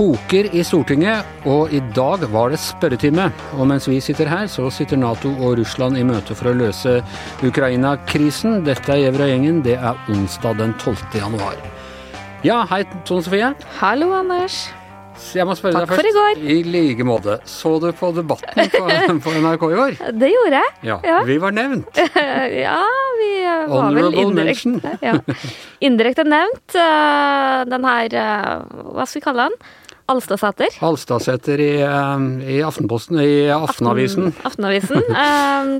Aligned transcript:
koker 0.00 0.46
i 0.56 0.62
Stortinget, 0.64 1.26
og 1.44 1.72
i 1.76 1.80
dag 1.92 2.22
var 2.32 2.48
det 2.54 2.60
spørretime. 2.62 3.26
Og 3.58 3.66
mens 3.68 3.84
vi 3.90 3.98
sitter 4.00 4.30
her, 4.30 4.46
så 4.48 4.70
sitter 4.72 4.96
Nato 4.96 5.28
og 5.44 5.58
Russland 5.60 5.98
i 6.00 6.04
møte 6.08 6.32
for 6.38 6.48
å 6.48 6.56
løse 6.56 6.94
Ukraina-krisen. 7.44 8.62
Dette 8.64 8.94
er 8.94 9.02
Gjevra-gjengen. 9.04 9.60
Det 9.66 9.76
er 9.76 9.98
onsdag 10.08 10.56
den 10.62 10.72
12. 10.80 10.96
januar. 11.20 11.58
Ja, 12.46 12.62
hei 12.70 12.86
Tone 13.04 13.20
Sofie. 13.26 13.50
Hallo, 13.82 14.08
Anders. 14.16 14.70
Jeg 15.36 15.44
må 15.44 15.52
spørre 15.52 15.82
Takk 15.82 15.90
deg 15.90 15.98
for 16.00 16.08
i 16.08 16.12
går. 16.16 16.38
I 16.48 16.54
like 16.64 17.04
måte. 17.04 17.34
Så 17.44 17.74
du 17.82 17.90
på 17.92 18.08
debatten 18.16 18.70
på, 18.72 18.86
på 19.26 19.34
NRK 19.36 19.66
i 19.68 19.76
går? 19.82 19.98
Det 20.16 20.30
gjorde 20.32 20.62
jeg. 20.62 20.72
Ja, 20.88 20.96
Ja. 21.04 21.18
vi 21.28 21.36
var 21.44 21.52
nevnt. 21.52 22.00
Ja, 22.64 22.78
vi 23.20 23.28
var 23.44 23.68
var 23.68 23.92
vel 23.98 24.16
indirekte 24.22 24.94
ja. 25.10 25.18
Indirekte 25.84 26.24
nevnt. 26.24 26.72
eh, 26.72 27.60
Den 27.68 27.84
her 27.84 28.16
eh, 28.16 28.80
Hva 28.96 29.04
skal 29.04 29.20
vi 29.20 29.24
kalle 29.28 29.50
den? 29.50 29.60
Alstadsæter. 30.10 30.78
Alstadsæter 30.84 31.60
i, 31.62 31.72
eh, 31.86 32.24
i 32.56 32.62
Aftenposten, 32.66 33.20
i 33.22 33.48
Aftenavisen. 33.54 34.32
Aftenavisen. 34.44 35.04
Eh, 35.20 35.76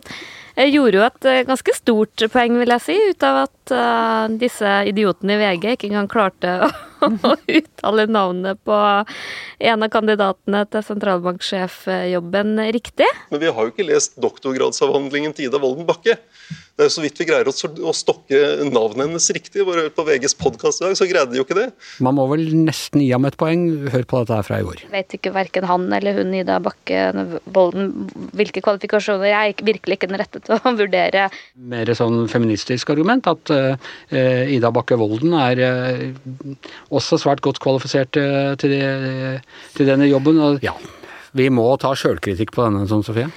Jeg 0.61 0.73
gjorde 0.75 0.99
jo 0.99 1.05
et 1.07 1.27
eh, 1.31 1.43
ganske 1.49 1.73
stort 1.77 2.23
poeng, 2.33 2.59
vil 2.61 2.73
jeg 2.75 2.83
si, 2.85 2.97
ut 3.13 3.25
av 3.25 3.37
at 3.47 3.73
eh, 3.73 4.25
disse 4.43 4.73
idiotene 4.91 5.37
i 5.37 5.41
VG 5.41 5.67
ikke 5.77 5.89
engang 5.89 6.09
klarte 6.11 6.57
å, 6.67 6.71
å 7.31 7.35
uttale 7.61 8.07
navnet 8.11 8.61
på 8.67 8.79
en 9.71 9.87
av 9.87 9.93
kandidatene 9.93 10.65
til 10.73 10.87
sentralbanksjefjobben 10.87 12.57
riktig. 12.77 13.09
Men 13.31 13.45
vi 13.45 13.53
har 13.53 13.69
jo 13.69 13.75
ikke 13.75 13.89
lest 13.89 14.19
doktorgradsavhandlingen 14.23 15.37
til 15.37 15.51
Ida 15.51 15.63
Wolden 15.63 15.89
Bakke. 15.89 16.19
Det 16.81 16.87
er 16.87 16.89
jo 16.89 16.95
så 16.95 17.03
vidt 17.05 17.19
vi 17.21 17.27
greier 17.29 17.49
å, 17.51 17.93
stokke 17.93 18.39
navnet 18.65 19.03
hennes 19.03 19.27
riktig. 19.37 19.67
Bare 19.69 19.91
på 19.93 20.05
VGs 20.07 20.33
podkast 20.41 20.81
i 20.81 20.87
dag 20.87 20.95
så 20.97 21.05
greide 21.11 21.35
de 21.35 21.37
jo 21.37 21.45
ikke 21.45 21.59
det. 21.59 21.67
Man 22.01 22.17
må 22.17 22.25
vel 22.31 22.47
nesten 22.57 23.03
gi 23.05 23.11
ham 23.13 23.27
et 23.29 23.37
poeng. 23.41 23.67
Hør 23.93 24.07
på 24.09 24.23
dette 24.23 24.39
her 24.39 24.47
fra 24.47 24.61
i 24.63 24.65
går. 24.65 24.87
vet 24.95 25.17
ikke 25.19 25.35
verken 25.35 25.67
han 25.69 25.85
eller 25.93 26.17
hun 26.17 26.33
Ida 26.39 26.57
Bakke 26.65 27.03
Bolden 27.45 28.09
hvilke 28.33 28.63
kvalifikasjoner. 28.65 29.29
Jeg 29.29 29.59
er 29.59 29.67
virkelig 29.69 29.99
ikke 29.99 30.09
den 30.09 30.21
rette 30.23 30.41
til 30.41 30.57
å 30.57 30.73
vurdere. 30.81 31.27
Mer 31.61 31.93
sånn 31.99 32.25
feministisk 32.33 32.95
argument 32.97 33.29
at 33.29 33.53
uh, 33.53 33.93
Ida 34.49 34.73
Bakke 34.73 34.97
Volden 34.97 35.37
er 35.37 35.61
eh, 35.67 36.07
også 36.91 37.19
svært 37.23 37.43
godt 37.45 37.61
kvalifisert 37.63 38.19
eh, 38.21 38.55
til, 38.61 38.75
det, 38.75 39.43
til 39.77 39.91
denne 39.91 40.09
jobben. 40.11 40.41
Ja, 40.65 40.75
vi 41.37 41.47
må 41.55 41.69
ta 41.81 41.95
sjølkritikk 41.95 42.53
på 42.57 42.67
denne, 42.67 42.87
sånn 42.91 43.07
Sofie. 43.07 43.31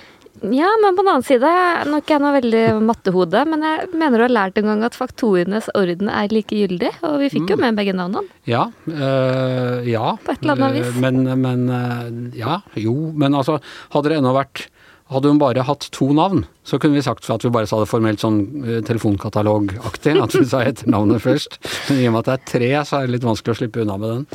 Ja, 0.43 0.67
men 0.81 0.95
på 0.97 1.03
den 1.05 1.11
annen 1.11 1.23
side, 1.23 1.49
nå 1.87 1.95
er 1.95 2.01
ikke 2.01 2.15
jeg 2.17 2.21
noe 2.23 2.33
veldig 2.35 2.63
mattehode, 2.83 3.43
men 3.47 3.61
jeg 3.63 3.91
mener 3.95 4.19
du 4.19 4.23
har 4.25 4.33
lært 4.33 4.57
en 4.59 4.65
gang 4.71 4.81
at 4.83 4.97
faktorenes 4.97 5.69
orden 5.77 6.09
er 6.11 6.33
likegyldig, 6.33 6.89
og 7.05 7.21
vi 7.21 7.29
fikk 7.31 7.53
jo 7.53 7.57
med 7.61 7.77
begge 7.77 7.93
navnene. 7.95 8.25
Ja. 8.49 8.65
Øh, 8.89 9.85
ja. 9.87 10.15
På 10.25 10.33
et 10.33 10.43
eller 10.43 10.57
annet 10.57 10.79
vis. 10.81 10.89
Eh, 10.89 10.99
Men, 11.05 11.23
men 11.39 11.63
eh, 11.69 12.39
Ja, 12.41 12.59
jo. 12.75 13.13
Men 13.15 13.37
altså, 13.39 13.59
hadde 13.93 14.11
det 14.11 14.19
ennå 14.19 14.33
vært 14.35 14.65
hadde 15.13 15.31
hun 15.31 15.39
bare 15.41 15.65
hatt 15.67 15.87
to 15.95 16.09
navn, 16.15 16.45
så 16.63 16.79
kunne 16.79 16.97
vi 16.97 17.03
sagt 17.03 17.27
at 17.31 17.43
vi 17.43 17.51
bare 17.53 17.67
sa 17.67 17.79
det 17.81 17.89
formelt 17.91 18.21
sånn 18.23 18.39
eh, 18.63 18.79
telefonkatalogaktig, 18.87 20.15
at 20.21 20.35
vi 20.37 20.43
sa 20.47 20.63
etternavnet 20.63 21.23
først. 21.27 21.59
Men 21.89 21.99
i 22.01 22.07
og 22.09 22.15
med 22.15 22.23
at 22.23 22.29
det 22.29 22.35
er 22.35 22.45
tre, 22.53 22.71
så 22.87 22.99
er 22.99 23.07
det 23.07 23.17
litt 23.17 23.27
vanskelig 23.27 23.55
å 23.55 23.59
slippe 23.61 23.83
unna 23.83 23.97
med 23.99 24.13
den. 24.13 24.25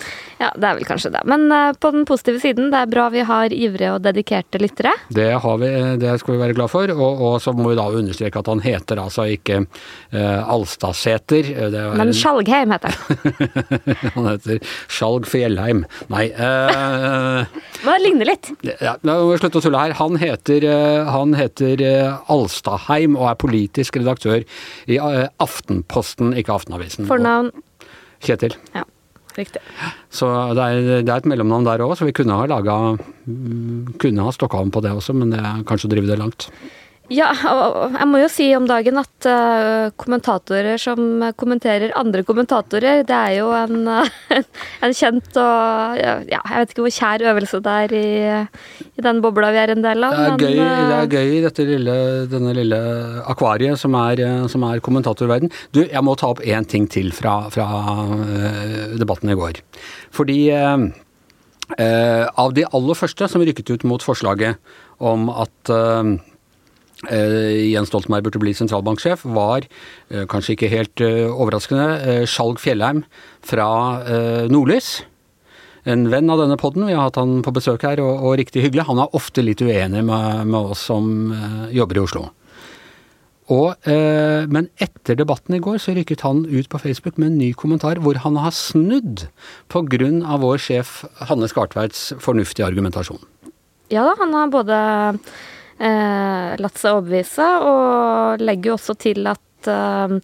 Ja, 0.42 0.50
det 0.54 0.70
er 0.70 0.78
vel 0.80 0.88
kanskje 0.88 1.12
det. 1.16 1.24
Men 1.30 1.46
eh, 1.54 1.72
på 1.80 1.92
den 1.94 2.06
positive 2.08 2.42
siden, 2.42 2.70
det 2.74 2.82
er 2.82 2.92
bra 2.92 3.08
vi 3.14 3.24
har 3.28 3.54
ivrige 3.54 3.94
og 3.96 4.04
dedikerte 4.04 4.60
lyttere. 4.62 4.92
Det, 5.14 5.30
har 5.42 5.62
vi, 5.62 5.72
det 6.02 6.16
skal 6.22 6.36
vi 6.36 6.42
være 6.42 6.58
glad 6.58 6.72
for, 6.72 6.92
og, 6.94 7.24
og 7.30 7.38
så 7.42 7.54
må 7.56 7.70
vi 7.72 7.78
da 7.78 7.88
understreke 7.88 8.42
at 8.42 8.50
han 8.50 8.62
heter 8.64 9.00
altså 9.02 9.26
ikke 9.32 9.62
uh, 9.64 10.52
Alstadsæter. 10.52 11.52
Er 11.68 11.96
Men 11.98 12.12
Skjalgheim 12.16 12.72
heter 12.74 12.94
han. 12.94 13.08
han 14.16 14.28
heter 14.32 14.62
Skjalg 14.86 15.28
Fjellheim. 15.28 15.84
Nei 16.12 16.28
uh, 16.38 17.48
Men 17.82 17.90
det 17.90 17.98
ligner 18.04 18.30
litt. 18.32 18.50
ja, 18.64 18.96
Nå 19.06 19.16
må 19.22 19.32
vi 19.32 19.40
slutte 19.42 19.60
å 19.60 19.64
tulle 19.64 19.82
her. 19.82 19.96
Han 19.98 20.18
heter, 20.20 20.64
eh, 20.64 20.67
han 21.08 21.34
heter 21.38 21.82
Alstaheim 22.28 22.68
Alstadheim 22.68 23.16
og 23.18 23.28
er 23.30 23.40
politisk 23.40 23.98
redaktør 24.00 24.44
i 24.88 24.98
eh, 24.98 25.26
Aftenposten, 25.42 26.34
ikke 26.38 26.54
Aftenavisen. 26.54 27.08
Fornavn. 27.08 27.50
Kjetil. 28.24 28.56
Ja, 28.74 28.82
riktig. 29.36 29.62
Så 30.10 30.28
det 30.58 30.64
er, 30.64 30.90
det 31.06 31.12
er 31.12 31.22
et 31.22 31.30
mellomnavn 31.30 31.68
der 31.68 31.84
òg, 31.84 31.94
så 31.98 32.08
vi 32.08 32.16
kunne 32.16 32.34
ha 32.34 32.48
laga 32.50 32.96
Kunne 34.02 34.24
ha 34.24 34.34
stokka 34.34 34.58
om 34.58 34.72
på 34.74 34.82
det 34.82 34.94
også, 34.96 35.14
men 35.14 35.34
det 35.34 35.40
er 35.42 35.64
kanskje 35.68 35.90
å 35.90 35.94
drive 35.94 36.10
det 36.10 36.18
langt. 36.18 36.48
Ja, 37.08 37.30
og 37.32 37.94
jeg 37.96 38.06
må 38.10 38.18
jo 38.20 38.28
si 38.28 38.46
om 38.52 38.66
dagen 38.68 38.98
at 39.00 39.26
uh, 39.28 39.88
kommentatorer 39.96 40.76
som 40.80 41.22
kommenterer 41.40 41.94
andre 41.96 42.20
kommentatorer, 42.26 43.00
det 43.08 43.16
er 43.16 43.38
jo 43.38 43.48
en, 43.56 43.88
uh, 43.88 44.10
en 44.84 44.96
kjent 44.96 45.38
og 45.40 45.96
ja, 45.96 46.18
jeg 46.20 46.52
vet 46.52 46.74
ikke 46.74 46.84
hvor 46.84 46.94
kjær 46.98 47.24
øvelse 47.32 47.62
det 47.64 47.78
er 47.86 47.96
i, 47.96 48.10
i 49.00 49.06
den 49.08 49.22
bobla 49.24 49.54
vi 49.56 49.62
er 49.62 49.72
en 49.72 49.86
del 49.86 50.04
av. 50.04 50.18
Det 50.18 50.26
er 50.26 50.36
men, 50.36 50.44
gøy, 50.44 50.60
det 50.60 50.68
eh, 50.68 50.94
er 50.98 51.10
gøy 51.16 51.32
i 51.38 51.42
dette 51.46 51.68
lille, 51.70 51.96
denne 52.28 52.54
lille 52.60 52.84
akvariet 53.24 53.80
som 53.80 53.96
er, 54.04 54.24
som 54.52 54.68
er 54.68 54.84
kommentatorverden. 54.84 55.52
Du, 55.72 55.82
jeg 55.86 56.04
må 56.04 56.16
ta 56.20 56.28
opp 56.34 56.44
én 56.44 56.68
ting 56.68 56.90
til 56.92 57.14
fra, 57.16 57.40
fra 57.54 57.68
uh, 58.12 58.96
debatten 59.00 59.32
i 59.32 59.38
går. 59.38 59.64
Fordi 60.12 60.40
av 61.68 62.52
de 62.56 62.62
aller 62.64 62.96
første 62.96 63.26
som 63.28 63.42
rykket 63.44 63.68
ut 63.76 63.82
mot 63.84 64.00
forslaget 64.00 64.56
om 65.04 65.26
at 65.28 65.72
Jens 67.06 67.92
Stoltenberg 67.92 68.26
burde 68.26 68.40
bli 68.42 68.54
sentralbanksjef, 68.56 69.22
var 69.36 69.66
eh, 70.10 70.24
kanskje 70.30 70.56
ikke 70.56 70.72
helt 70.72 71.04
eh, 71.04 71.28
overraskende 71.30 71.86
eh, 72.02 72.24
Skjalg 72.26 72.58
Fjellheim 72.62 73.04
fra 73.46 73.68
eh, 74.02 74.48
Nordlys. 74.50 74.96
En 75.88 76.08
venn 76.10 76.28
av 76.28 76.42
denne 76.42 76.58
podden, 76.60 76.88
vi 76.88 76.96
har 76.96 77.06
hatt 77.06 77.20
han 77.20 77.38
på 77.46 77.54
besøk 77.54 77.86
her, 77.86 78.02
og, 78.02 78.24
og 78.26 78.34
riktig 78.40 78.64
hyggelig. 78.64 78.88
Han 78.90 78.98
er 79.00 79.14
ofte 79.16 79.44
litt 79.46 79.62
uenig 79.62 80.02
med, 80.04 80.42
med 80.50 80.74
oss 80.74 80.82
som 80.90 81.30
eh, 81.32 81.62
jobber 81.78 82.00
i 82.00 82.04
Oslo. 82.04 82.26
Og, 83.48 83.78
eh, 83.88 84.44
men 84.50 84.68
etter 84.76 85.16
debatten 85.16 85.56
i 85.56 85.62
går 85.64 85.78
så 85.80 85.94
rykket 85.96 86.26
han 86.26 86.42
ut 86.44 86.68
på 86.68 86.80
Facebook 86.82 87.16
med 87.16 87.30
en 87.30 87.38
ny 87.40 87.52
kommentar 87.56 88.00
hvor 88.04 88.18
han 88.20 88.36
har 88.36 88.52
snudd 88.52 89.28
av 89.72 90.42
vår 90.44 90.60
sjef 90.60 90.98
Hanne 91.30 91.48
Skartveits 91.48 92.10
fornuftige 92.20 92.66
argumentasjon. 92.68 93.22
Ja 93.88 94.04
da, 94.04 94.12
han 94.20 94.34
har 94.36 94.52
både 94.52 94.76
eh, 94.76 95.38
latt 95.78 96.80
seg 96.80 96.96
overbevise, 96.96 97.48
og 97.62 98.42
legger 98.42 98.72
jo 98.72 98.78
også 98.78 98.96
til 98.98 99.28
at 99.30 99.70
eh, 99.70 100.16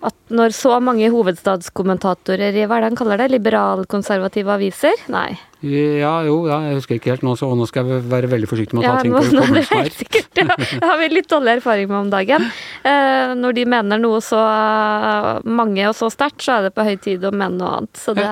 at 0.00 0.32
når 0.32 0.54
så 0.56 0.78
mange 0.80 1.10
hovedstadskommentatorer 1.12 2.56
i 2.56 2.64
hva 2.64 2.78
er 2.78 2.84
det 2.84 2.88
han 2.88 2.96
kaller 2.96 3.20
det, 3.20 3.26
liberalkonservative 3.34 4.54
aviser 4.54 5.02
Nei. 5.12 5.34
Ja, 5.60 6.14
jo, 6.24 6.38
ja, 6.48 6.56
jeg 6.70 6.78
husker 6.78 6.96
ikke 6.96 7.12
helt 7.12 7.24
nå, 7.26 7.34
så 7.36 7.50
nå 7.52 7.66
skal 7.68 7.84
jeg 7.84 8.06
være 8.08 8.30
veldig 8.32 8.48
forsiktig 8.48 8.78
med 8.78 8.86
å 8.86 8.86
ta 8.86 8.94
Ja, 8.94 9.02
ting 9.04 9.12
på 9.12 9.24
hukommelsen 9.26 9.82
her. 9.82 9.90
Det 10.80 10.88
har 10.88 10.96
vi 11.02 11.10
litt 11.12 11.28
dårlig 11.28 11.58
erfaring 11.58 11.90
med 11.90 11.98
om 11.98 12.12
dagen. 12.14 12.46
Eh, 12.80 13.34
når 13.36 13.58
de 13.58 13.66
mener 13.68 14.00
noe 14.00 14.22
så 14.24 14.40
eh, 14.40 15.28
mange 15.44 15.84
og 15.90 15.98
så 15.98 16.08
sterkt, 16.12 16.40
så 16.46 16.56
er 16.56 16.70
det 16.70 16.72
på 16.78 16.86
høy 16.88 16.94
tid 17.04 17.26
å 17.28 17.34
mene 17.34 17.60
noe 17.60 17.74
annet. 17.82 18.00
Så 18.00 18.16
det 18.16 18.24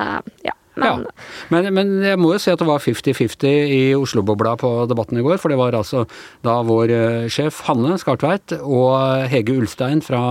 Ja. 0.46 0.56
Men 0.78 1.04
ja. 1.04 1.12
men, 1.52 1.68
men 1.74 1.94
jeg 2.06 2.18
må 2.20 2.32
jo 2.34 2.42
si 2.42 2.52
at 2.52 2.60
det 2.60 2.68
var 2.68 2.82
50-50 2.82 3.48
i 3.74 3.82
Oslo-bobla 3.98 4.54
på 4.60 4.70
debatten 4.90 5.18
i 5.18 5.24
går. 5.26 5.40
For 5.42 5.52
det 5.52 5.58
var 5.60 5.76
altså 5.78 6.04
da 6.46 6.60
vår 6.66 6.94
eh, 6.94 7.26
sjef 7.32 7.64
Hanne 7.68 7.98
Skartveit 8.00 8.54
og 8.60 9.26
Hege 9.32 9.58
Ulstein 9.58 10.04
fra 10.04 10.22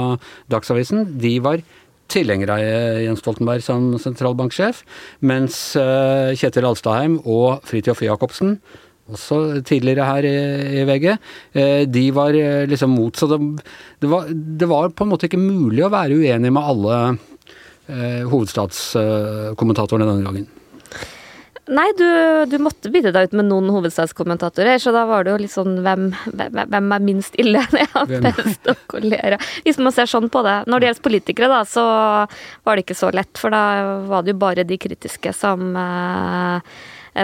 Dagsavisen, 0.52 1.06
de 1.22 1.38
var 1.44 1.64
tilhengere 2.12 2.56
av 2.56 2.64
eh, 2.64 3.04
Jens 3.06 3.24
Stoltenberg 3.24 3.64
som 3.66 3.94
sentralbanksjef, 4.02 4.84
mens 5.28 5.60
eh, 5.80 6.34
Kjetil 6.40 6.70
Alstadheim 6.70 7.20
og 7.26 7.64
Fridtjof 7.68 8.06
Jacobsen 8.08 8.60
også 9.08 9.62
tidligere 9.64 10.04
her 10.04 10.26
i, 10.28 10.82
VG, 10.84 11.06
de 11.88 12.02
var 12.12 12.36
liksom 12.68 12.92
mot. 12.92 13.16
Så 13.16 13.30
det, 13.32 13.38
det, 14.04 14.10
var, 14.12 14.26
det 14.28 14.68
var 14.68 14.92
på 14.92 15.06
en 15.06 15.14
måte 15.14 15.30
ikke 15.30 15.40
mulig 15.40 15.86
å 15.86 15.94
være 15.94 16.18
uenig 16.20 16.52
med 16.52 16.60
alle 16.74 16.98
hovedstadskommentatorene 17.88 20.12
denne 20.12 20.28
gangen. 20.28 20.48
Nei, 21.68 21.90
du, 22.00 22.06
du 22.48 22.56
måtte 22.64 22.88
bytte 22.92 23.12
deg 23.12 23.26
ut 23.28 23.34
med 23.36 23.50
noen 23.50 23.68
hovedstadskommentatorer, 23.76 24.78
så 24.80 24.94
da 24.96 25.02
var 25.10 25.26
det 25.26 25.32
jo 25.34 25.40
litt 25.42 25.52
sånn 25.52 25.82
hvem, 25.84 26.06
hvem, 26.32 26.62
hvem 26.72 26.94
er 26.96 27.02
minst 27.04 27.36
ille? 27.40 27.60
Ja, 27.82 28.06
Hvem? 28.08 28.24
best 28.38 28.70
å 28.72 28.76
kolere. 28.88 29.36
Hvis 29.66 29.80
man 29.84 29.92
ser 29.96 30.08
sånn 30.08 30.30
på 30.32 30.40
det. 30.48 30.62
Når 30.72 30.80
det 30.80 30.88
gjelder 30.88 31.06
politikere, 31.10 31.50
da, 31.52 31.60
så 31.68 31.84
var 31.84 32.72
det 32.78 32.84
ikke 32.86 32.96
så 33.02 33.10
lett, 33.16 33.36
for 33.40 33.50
da 33.52 33.64
var 34.08 34.24
det 34.24 34.32
jo 34.32 34.40
bare 34.40 34.64
de 34.68 34.78
kritiske 34.80 35.34
som 35.36 35.76
eh, 35.76 36.60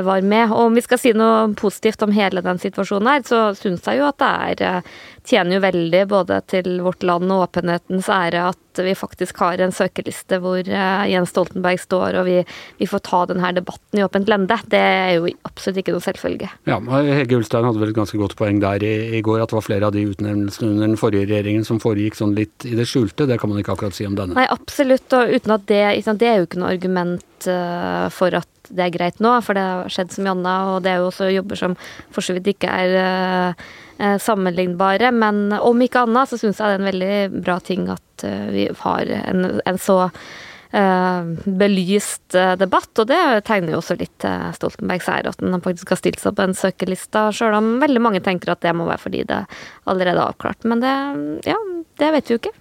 var 0.01 0.21
med. 0.21 0.51
Og 0.51 0.67
om 0.67 0.77
vi 0.77 0.83
skal 0.85 1.01
si 1.01 1.13
noe 1.17 1.53
positivt 1.59 2.01
om 2.05 2.13
hele 2.15 2.41
den 2.41 2.61
situasjonen 2.61 3.11
her, 3.11 3.25
så 3.27 3.41
syns 3.57 3.85
jeg 3.87 4.01
jo 4.01 4.09
at 4.09 4.19
det 4.23 4.31
er 4.49 4.63
eh, 4.69 4.93
tjener 5.27 5.57
jo 5.57 5.63
veldig 5.63 6.03
både 6.11 6.39
til 6.51 6.81
vårt 6.83 7.03
land 7.05 7.31
og 7.31 7.47
åpenhetens 7.47 8.09
ære 8.11 8.43
at 8.49 8.81
vi 8.83 8.95
faktisk 8.97 9.37
har 9.43 9.61
en 9.61 9.73
søkeliste 9.73 10.39
hvor 10.41 10.59
uh, 10.65 11.03
Jens 11.09 11.29
Stoltenberg 11.29 11.79
står, 11.81 12.17
og 12.19 12.25
vi, 12.27 12.39
vi, 12.79 12.87
får 12.89 13.03
ta 13.05 13.19
denne 13.29 13.51
debatten 13.55 13.99
i 13.99 14.03
åpent 14.03 14.29
lende. 14.31 14.57
Det 14.69 14.79
er 14.81 15.11
jo 15.19 15.29
absolutt 15.45 15.83
ikke 15.83 15.93
noe 15.95 16.03
selvfølge. 16.03 16.49
Ja, 16.69 16.79
Hege 16.81 17.37
Ulstein 17.37 17.67
hadde 17.67 17.81
vel 17.83 17.93
et 17.93 17.99
ganske 17.99 18.19
godt 18.19 18.35
poeng 18.39 18.59
der 18.63 18.83
i, 18.83 18.93
i, 19.19 19.21
går, 19.25 19.43
at 19.43 19.53
det 19.53 19.59
var 19.59 19.67
flere 19.67 19.89
av 19.89 19.95
de 19.95 20.07
utnevnelsene 20.09 20.71
under 20.71 20.89
den 20.89 20.99
forrige 20.99 21.29
regjeringen 21.29 21.67
som 21.67 21.81
foregikk 21.83 22.17
sånn 22.17 22.33
litt 22.37 22.65
i 22.67 22.73
det 22.79 22.87
skjulte. 22.89 23.29
Det 23.29 23.37
kan 23.41 23.53
man 23.53 23.61
ikke 23.61 23.77
akkurat 23.77 23.97
si 23.97 24.09
om 24.09 24.17
denne. 24.17 24.37
Nei, 24.39 24.49
absolutt. 24.51 25.07
Og 25.13 25.37
uten 25.37 25.55
at 25.55 25.69
det, 25.69 25.83
det 26.23 26.31
er 26.31 26.41
jo 26.41 26.49
ikke 26.49 26.63
noe 26.63 26.73
argument 26.73 27.49
uh, 27.51 28.09
for 28.13 28.41
at 28.41 28.49
det 28.69 28.85
er 28.85 28.93
greit 28.93 29.19
nå, 29.23 29.33
for 29.45 29.57
det 29.57 29.63
har 29.63 29.91
skjedd 29.91 30.15
mye 30.23 30.35
annet, 30.35 30.69
og 30.71 30.85
det 30.85 30.93
er 30.93 31.01
jo 31.01 31.09
også 31.09 31.31
jobber 31.33 31.59
som 31.59 31.75
for 32.13 32.25
så 32.25 32.35
vidt 32.37 32.49
ikke 32.53 32.69
er 32.71 32.95
uh, 33.57 34.15
sammenlignbare. 34.21 35.11
Men 35.15 35.45
om 35.59 35.83
ikke 35.83 36.05
annet 36.07 36.31
så 36.31 36.39
syns 36.39 36.61
jeg 36.61 36.71
det 36.71 36.77
er 36.77 36.81
en 36.81 36.89
veldig 36.91 37.43
bra 37.43 37.59
ting 37.63 37.85
at 37.91 38.25
uh, 38.27 38.47
vi 38.53 38.69
har 38.83 39.13
en, 39.19 39.45
en 39.59 39.81
så 39.81 39.99
uh, 40.07 41.29
belyst 41.43 42.39
debatt, 42.61 42.91
og 43.03 43.11
det 43.11 43.21
tegner 43.49 43.75
jo 43.75 43.83
også 43.83 43.99
litt 43.99 44.15
til 44.23 44.57
Stoltenbergs 44.57 45.11
ære 45.11 45.35
at 45.35 45.43
han 45.43 45.63
faktisk 45.65 45.93
har 45.93 46.01
stilt 46.01 46.23
seg 46.23 46.39
på 46.39 46.47
en 46.47 46.57
søkerlista, 46.57 47.27
sjøl 47.35 47.59
om 47.59 47.75
veldig 47.83 48.03
mange 48.07 48.23
tenker 48.25 48.55
at 48.55 48.63
det 48.65 48.75
må 48.77 48.87
være 48.89 49.05
fordi 49.05 49.27
det 49.29 49.43
allerede 49.83 50.17
er 50.19 50.27
avklart. 50.29 50.63
Men 50.69 50.83
det, 50.83 50.97
ja, 51.51 51.59
det 51.99 52.15
vet 52.17 52.29
vi 52.29 52.37
jo 52.37 52.43
ikke. 52.45 52.57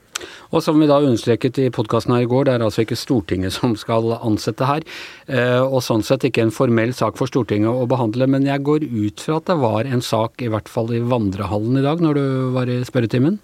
Og 0.52 0.64
som 0.64 0.80
vi 0.80 0.88
da 0.90 1.00
understreket 1.00 1.60
i 1.62 1.70
podkasten 1.74 2.14
her 2.16 2.26
i 2.26 2.30
går, 2.30 2.48
det 2.48 2.56
er 2.56 2.66
altså 2.66 2.84
ikke 2.84 2.98
Stortinget 2.98 3.56
som 3.58 3.76
skal 3.78 4.14
ansette 4.19 4.69
her. 4.69 4.86
Eh, 5.26 5.60
og 5.62 5.80
sånn 5.84 6.04
sett 6.06 6.26
ikke 6.28 6.46
en 6.46 6.54
formell 6.54 6.94
sak 6.96 7.20
for 7.20 7.30
Stortinget 7.30 7.70
å 7.72 7.88
behandle, 7.90 8.28
men 8.30 8.48
jeg 8.48 8.64
går 8.66 8.88
ut 8.88 9.22
fra 9.22 9.38
at 9.40 9.48
det 9.50 9.60
var 9.62 9.88
en 9.88 10.04
sak, 10.04 10.42
i 10.42 10.50
hvert 10.52 10.70
fall 10.70 10.92
i 10.94 11.02
vandrehallen 11.02 11.80
i 11.80 11.86
dag, 11.86 12.02
når 12.04 12.20
du 12.20 12.26
var 12.56 12.70
i 12.70 12.82
spørretimen? 12.86 13.40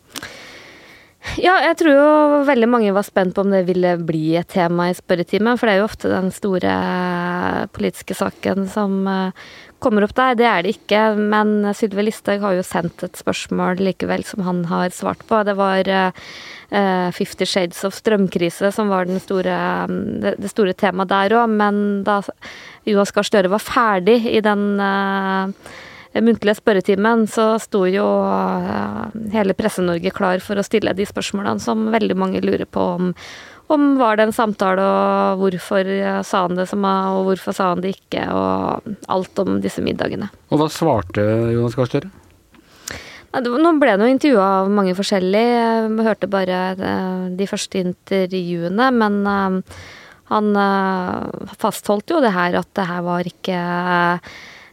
Ja, 1.36 1.58
jeg 1.60 1.76
tror 1.80 1.92
jo 1.92 2.42
veldig 2.48 2.68
mange 2.70 2.92
var 2.94 3.04
spent 3.04 3.34
på 3.36 3.42
om 3.44 3.50
det 3.52 3.64
ville 3.68 3.96
bli 4.00 4.36
et 4.38 4.48
tema 4.54 4.88
i 4.88 4.96
spørretimen, 4.96 5.58
for 5.58 5.68
det 5.68 5.74
er 5.74 5.80
jo 5.82 5.88
ofte 5.88 6.10
den 6.12 6.30
store 6.34 6.74
politiske 7.74 8.16
saken 8.16 8.68
som 8.70 9.02
eh, 9.10 9.48
kommer 9.82 10.06
opp 10.06 10.14
der. 10.18 10.36
Det 10.38 10.46
er 10.48 10.64
det 10.64 10.74
ikke, 10.76 11.02
men 11.16 11.70
Sylvi 11.76 12.06
Listhaug 12.06 12.44
har 12.44 12.56
jo 12.58 12.66
sendt 12.66 13.04
et 13.06 13.18
spørsmål 13.18 13.82
likevel 13.82 14.24
som 14.26 14.44
han 14.46 14.64
har 14.70 14.94
svart 14.94 15.24
på. 15.28 15.42
Det 15.46 15.56
var 15.58 15.90
uh, 15.90 17.10
Fifty 17.16 17.48
Shades 17.48 17.82
of 17.88 17.96
strømkrise 17.96 18.72
som 18.74 18.90
var 18.92 19.10
store, 19.22 19.58
det, 20.22 20.36
det, 20.38 20.52
store 20.52 20.74
temaet 20.78 21.12
der 21.12 21.36
òg, 21.40 21.52
men 21.60 21.82
da 22.06 22.20
Jonas 22.88 23.14
Gahr 23.14 23.26
Støre 23.26 23.52
var 23.52 23.62
ferdig 23.62 24.20
i 24.30 24.42
den 24.44 24.66
uh, 24.80 25.52
muntlige 26.24 26.58
spørretimen, 26.58 27.26
så 27.30 27.50
sto 27.62 27.84
jo 27.90 28.06
uh, 28.24 29.06
hele 29.34 29.56
Presse-Norge 29.58 30.12
klar 30.16 30.42
for 30.44 30.58
å 30.58 30.66
stille 30.66 30.94
de 30.96 31.06
spørsmålene 31.08 31.62
som 31.62 31.88
veldig 31.94 32.18
mange 32.18 32.42
lurer 32.44 32.68
på 32.68 32.90
om 32.96 33.14
om 33.68 33.98
var 34.00 34.16
det 34.16 34.24
en 34.24 34.32
samtale, 34.32 34.80
og 34.80 35.42
hvorfor 35.42 35.88
sa 36.24 36.46
han 36.46 36.56
det 36.56 36.64
som 36.70 36.86
og 36.88 37.26
hvorfor 37.26 37.52
sa 37.52 37.66
han 37.74 37.82
det 37.84 37.90
ikke, 37.98 38.22
og 38.32 38.94
alt 39.12 39.42
om 39.42 39.58
disse 39.60 39.84
middagene. 39.84 40.30
Og 40.48 40.62
hva 40.62 40.70
svarte 40.72 41.20
Jonas 41.52 41.76
Gahr 41.76 41.90
Støre? 41.90 42.08
Nå 43.28 43.72
ble 43.76 43.92
det 43.92 44.06
jo 44.06 44.14
intervjua 44.14 44.46
av 44.62 44.70
mange 44.72 44.94
forskjellige. 44.96 45.56
Jeg 45.84 46.06
hørte 46.06 46.30
bare 46.32 46.60
eh, 46.72 47.24
de 47.36 47.48
første 47.50 47.82
intervjuene. 47.82 48.86
Men 48.96 49.18
eh, 49.28 49.74
han 50.32 50.48
eh, 50.56 51.50
fastholdt 51.60 52.14
jo 52.14 52.22
det 52.24 52.32
her 52.32 52.56
at 52.62 52.70
det 52.78 52.86
her 52.88 53.04
var 53.04 53.28
ikke 53.28 53.58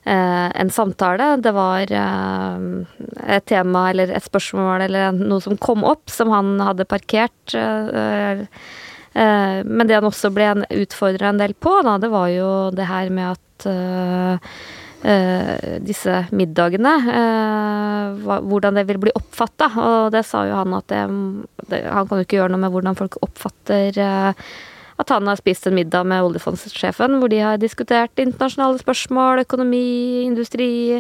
en 0.06 0.70
samtale. 0.70 1.32
Det 1.42 1.52
var 1.56 1.90
et 1.90 3.46
tema 3.50 3.88
eller 3.90 4.12
et 4.14 4.26
spørsmål 4.26 4.86
eller 4.86 5.18
noe 5.18 5.42
som 5.42 5.58
kom 5.58 5.82
opp, 5.88 6.12
som 6.14 6.30
han 6.30 6.60
hadde 6.62 6.86
parkert 6.86 7.56
Eh, 9.16 9.66
men 9.66 9.88
det 9.88 9.96
han 9.96 10.08
også 10.10 10.32
ble 10.36 10.50
utfordra 10.76 11.32
en 11.32 11.40
del 11.40 11.56
på, 11.56 11.78
da, 11.88 11.96
det 12.02 12.12
var 12.12 12.32
jo 12.34 12.50
det 12.76 12.90
her 12.90 13.14
med 13.16 13.36
at 13.36 13.42
disse 15.86 16.14
middagene. 16.34 16.92
Hvordan 18.26 18.80
det 18.80 18.84
vil 18.90 18.98
bli 19.04 19.12
oppfatta. 19.14 19.68
Og 19.78 20.08
det 20.16 20.24
sa 20.26 20.42
jo 20.50 20.56
han 20.58 20.74
at 20.74 20.90
det, 20.90 21.84
Han 21.86 22.08
kan 22.10 22.18
jo 22.18 22.26
ikke 22.26 22.40
gjøre 22.40 22.56
noe 22.56 22.64
med 22.64 22.74
hvordan 22.74 22.98
folk 22.98 23.20
oppfatter 23.22 24.00
at 25.02 25.12
han 25.12 25.28
har 25.28 25.40
spist 25.40 25.68
en 25.68 25.76
middag 25.76 26.06
med 26.08 26.24
oljefondsjefen 26.28 27.18
hvor 27.20 27.32
de 27.32 27.42
har 27.44 27.58
diskutert 27.60 28.22
internasjonale 28.22 28.80
spørsmål, 28.80 29.44
økonomi, 29.44 30.24
industri, 30.24 30.96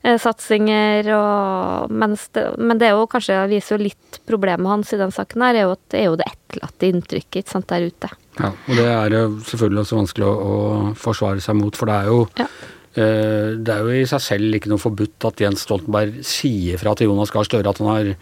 Eh, 0.00 0.16
satsinger 0.16 1.10
og 1.12 1.90
det, 2.32 2.44
Men 2.56 2.78
det 2.80 2.88
er 2.88 2.96
jo 2.96 3.08
kanskje 3.10 3.36
viser 3.50 3.76
jo 3.76 3.84
litt 3.84 4.20
problemet 4.24 4.70
hans 4.70 4.94
i 4.94 4.98
den 5.00 5.12
saken 5.12 5.44
her, 5.44 5.54
er 5.58 5.66
jo 5.66 5.74
at 5.74 5.82
det 5.92 5.98
er 6.00 6.06
jo 6.08 6.16
det 6.16 6.28
etterlatte 6.30 6.88
inntrykket 6.88 7.52
sant, 7.52 7.68
der 7.68 7.84
ute. 7.84 8.08
Ja, 8.38 8.48
og 8.48 8.78
det 8.78 8.86
er 8.88 9.12
jo 9.12 9.24
selvfølgelig 9.44 9.82
også 9.82 9.98
vanskelig 9.98 10.28
å, 10.30 10.32
å 10.40 10.94
forsvare 10.96 11.44
seg 11.44 11.58
mot, 11.60 11.76
for 11.76 11.90
det 11.90 11.98
er 11.98 12.08
jo 12.08 12.22
ja. 12.40 12.46
eh, 12.96 13.50
det 13.60 13.74
er 13.74 13.84
jo 13.84 13.98
i 13.98 14.08
seg 14.08 14.24
selv 14.24 14.56
ikke 14.56 14.72
noe 14.72 14.80
forbudt 14.80 15.28
at 15.28 15.44
Jens 15.44 15.66
Stoltenberg 15.68 16.22
sier 16.24 16.80
fra 16.80 16.96
til 16.96 17.12
Jonas 17.12 17.34
Gahr 17.34 17.44
Støre 17.50 17.68
at 17.68 17.84
han 17.84 17.92
har 17.92 18.14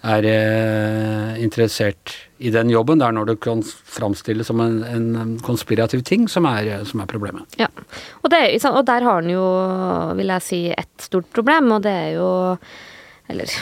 er 0.00 0.26
eh, 0.28 1.42
interessert 1.44 2.14
i 2.40 2.52
den 2.52 2.70
jobben. 2.72 3.00
Det 3.00 3.06
er 3.06 3.16
når 3.16 3.30
det 3.32 3.36
kan 3.44 3.62
framstilles 3.64 4.48
som 4.48 4.62
en, 4.64 4.80
en 4.84 5.34
konspirativ 5.44 6.04
ting 6.08 6.26
som 6.30 6.48
er, 6.48 6.72
som 6.88 7.02
er 7.02 7.10
problemet. 7.10 7.58
Ja, 7.60 7.68
og, 8.22 8.30
det, 8.32 8.42
og, 8.64 8.82
der 8.88 9.04
har 9.04 9.20
han 9.20 9.30
jo, 9.32 9.44
vil 10.18 10.32
jeg 10.36 10.46
si, 10.46 10.62
ett 10.72 11.06
stort 11.10 11.28
problem, 11.36 11.74
og 11.76 11.84
det 11.86 11.94
er 12.08 12.10
jo 12.16 12.30
Eller 13.30 13.52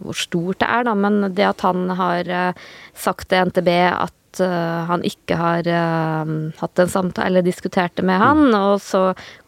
hvor 0.00 0.14
stort 0.14 0.60
det 0.62 0.68
er, 0.70 0.84
da, 0.86 0.94
men 0.94 1.34
det 1.34 1.44
at 1.44 1.64
han 1.66 1.90
har 1.98 2.28
eh, 2.30 2.68
sagt 2.94 3.28
til 3.28 3.50
NTB 3.50 3.68
at 3.90 4.14
uh, 4.38 4.86
han 4.86 5.02
ikke 5.06 5.36
har 5.38 5.66
uh, 5.66 6.30
hatt 6.60 6.82
en 6.82 6.92
samtale 6.92 7.30
eller 7.30 7.46
diskutert 7.46 7.96
det 7.98 8.04
med 8.06 8.20
han, 8.20 8.44
mm. 8.50 8.56
og 8.58 8.76
så 8.84 9.00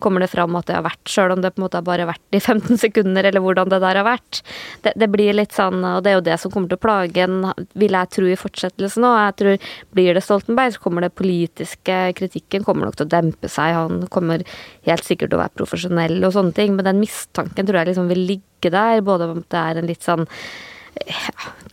kommer 0.02 0.24
det 0.24 0.30
fram 0.32 0.56
at 0.58 0.66
det 0.66 0.76
har 0.76 0.86
vært, 0.86 1.02
sjøl 1.08 1.36
om 1.36 1.44
det 1.44 1.52
på 1.54 1.60
en 1.60 1.66
måte 1.66 1.78
har 1.78 1.86
bare 1.86 2.08
vært 2.10 2.36
i 2.36 2.40
15 2.42 2.80
sekunder, 2.82 3.28
eller 3.28 3.44
hvordan 3.44 3.70
det 3.72 3.82
der 3.84 4.00
har 4.00 4.08
vært. 4.08 4.42
Det, 4.82 4.94
det, 4.98 5.10
blir 5.12 5.36
litt 5.36 5.54
sånn, 5.54 5.84
og 5.86 6.02
det 6.02 6.12
er 6.12 6.18
jo 6.18 6.26
det 6.30 6.40
som 6.42 6.54
kommer 6.54 6.72
til 6.72 6.80
å 6.80 6.84
plage 6.86 7.26
en, 7.26 7.38
vil 7.78 7.98
jeg 7.98 8.12
tro, 8.16 8.26
i 8.26 8.40
fortsettelsen 8.40 9.06
òg. 9.06 9.18
Jeg 9.22 9.38
tror 9.42 9.70
blir 9.94 10.18
det 10.18 10.24
Stoltenberg, 10.26 10.74
så 10.74 10.82
kommer 10.82 11.06
det 11.06 11.14
politiske 11.18 12.00
kritikken 12.18 12.66
kommer 12.66 12.88
nok 12.88 12.98
til 12.98 13.06
å 13.06 13.12
dempe 13.12 13.50
seg. 13.52 13.76
Han 13.76 14.10
kommer 14.12 14.44
helt 14.88 15.06
sikkert 15.06 15.32
til 15.32 15.38
å 15.38 15.44
være 15.44 15.58
profesjonell 15.60 16.18
og 16.22 16.34
sånne 16.34 16.56
ting, 16.56 16.76
men 16.76 16.88
den 16.88 17.00
mistanken 17.02 17.68
tror 17.68 17.82
jeg 17.82 17.92
liksom 17.92 18.10
vil 18.10 18.26
ligge 18.34 18.72
der, 18.72 19.02
både 19.04 19.30
om 19.30 19.42
det 19.42 19.62
er 19.62 19.80
en 19.80 19.90
litt 19.90 20.06
sånn 20.06 20.26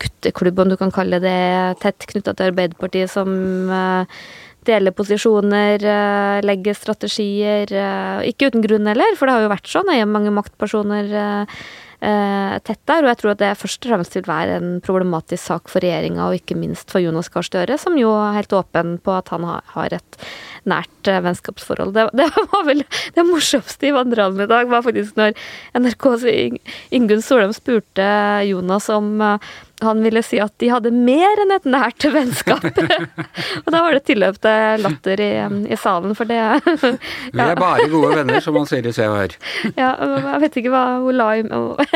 gutteklubb, 0.01 0.61
om 0.63 0.71
du 0.73 0.77
kan 0.79 0.93
kalle 0.93 1.19
det, 1.23 1.39
tett 1.83 2.07
knytta 2.11 2.35
til 2.35 2.51
Arbeiderpartiet, 2.51 3.11
som 3.11 3.29
uh, 3.71 4.21
deler 4.67 4.95
posisjoner, 4.95 5.83
uh, 5.83 6.39
legger 6.45 6.77
strategier. 6.77 7.69
Uh, 7.73 8.25
ikke 8.29 8.49
uten 8.49 8.65
grunn 8.65 8.89
heller, 8.89 9.17
for 9.19 9.29
det 9.29 9.37
har 9.37 9.45
jo 9.45 9.53
vært 9.53 9.71
sånn. 9.71 9.91
Det 9.91 9.99
er 9.99 10.09
mange 10.09 10.33
maktpersoner 10.35 11.13
tett 11.99 12.81
der. 12.87 13.03
Og 13.03 13.09
jeg 13.11 13.19
tror 13.21 13.33
at 13.33 13.41
det 13.41 13.51
først 13.59 13.85
og 13.85 13.93
fremst 13.93 14.15
vil 14.15 14.27
være 14.29 14.59
en 14.59 14.69
problematisk 14.85 15.43
sak 15.43 15.71
for 15.71 15.83
regjeringa, 15.83 16.29
og 16.29 16.39
ikke 16.39 16.57
minst 16.59 16.91
for 16.91 17.03
Jonas 17.03 17.31
Gahr 17.33 17.45
Støre, 17.45 17.79
som 17.81 17.97
jo 17.99 18.13
er 18.15 18.37
helt 18.39 18.55
åpen 18.55 18.97
på 19.03 19.15
at 19.15 19.31
han 19.33 19.47
har 19.47 19.95
et 19.97 20.19
nært 20.69 21.09
vennskapsforhold. 21.09 21.93
Det, 21.95 22.07
det 22.19 22.29
var 22.53 22.67
vel 22.67 22.83
det 23.15 23.25
morsomste 23.27 23.89
i 23.89 23.95
Vandrehallen 23.95 24.45
i 24.45 24.49
dag, 24.49 24.69
var 24.71 24.85
faktisk 24.85 25.19
når 25.19 25.35
NRKs 25.79 26.27
Ingunn 26.95 27.23
Solheim 27.25 27.55
spurte 27.55 28.09
Jonas 28.49 28.89
om 28.93 29.19
han 29.85 30.03
ville 30.03 30.23
si 30.25 30.39
at 30.41 30.53
de 30.61 30.69
hadde 30.71 30.91
mer 30.93 31.41
enn 31.43 31.53
et 31.55 31.67
nært 31.69 32.05
vennskap. 32.13 32.65
og 33.63 33.69
da 33.69 33.83
var 33.85 33.95
det 33.95 34.03
tilløp 34.09 34.39
til 34.43 34.83
latter 34.85 35.23
i, 35.23 35.31
i, 35.69 35.79
salen, 35.79 36.15
for 36.17 36.29
det 36.29 36.39
ja. 36.39 36.57
Vi 37.35 37.45
er 37.45 37.59
bare 37.59 37.89
gode 37.91 38.15
venner, 38.21 38.41
som 38.43 38.57
man 38.57 38.67
sier 38.69 38.85
i 38.85 38.95
Se 38.95 39.07
og 39.09 39.17
Hør. 39.19 39.37
ja, 39.75 39.93
jeg 39.99 40.43
vet 40.45 40.59
ikke 40.61 40.73
hva 40.73 40.85
hun 41.03 41.19
la 41.19 41.31
i 41.37 41.45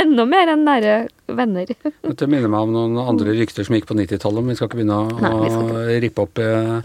Enda 0.03 0.27
mer 0.27 0.53
enn 0.53 0.65
nære 0.67 0.97
venner. 1.33 1.69
Dette 2.03 2.27
minner 2.29 2.51
meg 2.51 2.67
om 2.67 2.73
noen 2.73 2.99
andre 3.01 3.33
rykter 3.37 3.65
som 3.65 3.77
gikk 3.77 3.87
på 3.89 3.97
90-tallet, 3.97 4.43
men 4.43 4.53
vi 4.53 4.59
skal 4.59 4.69
ikke 4.69 4.79
begynne 4.81 4.99
å, 4.99 5.17
Nei, 5.23 5.97
rippe 6.03 6.25
opp 6.25 6.41
eh, 6.43 6.77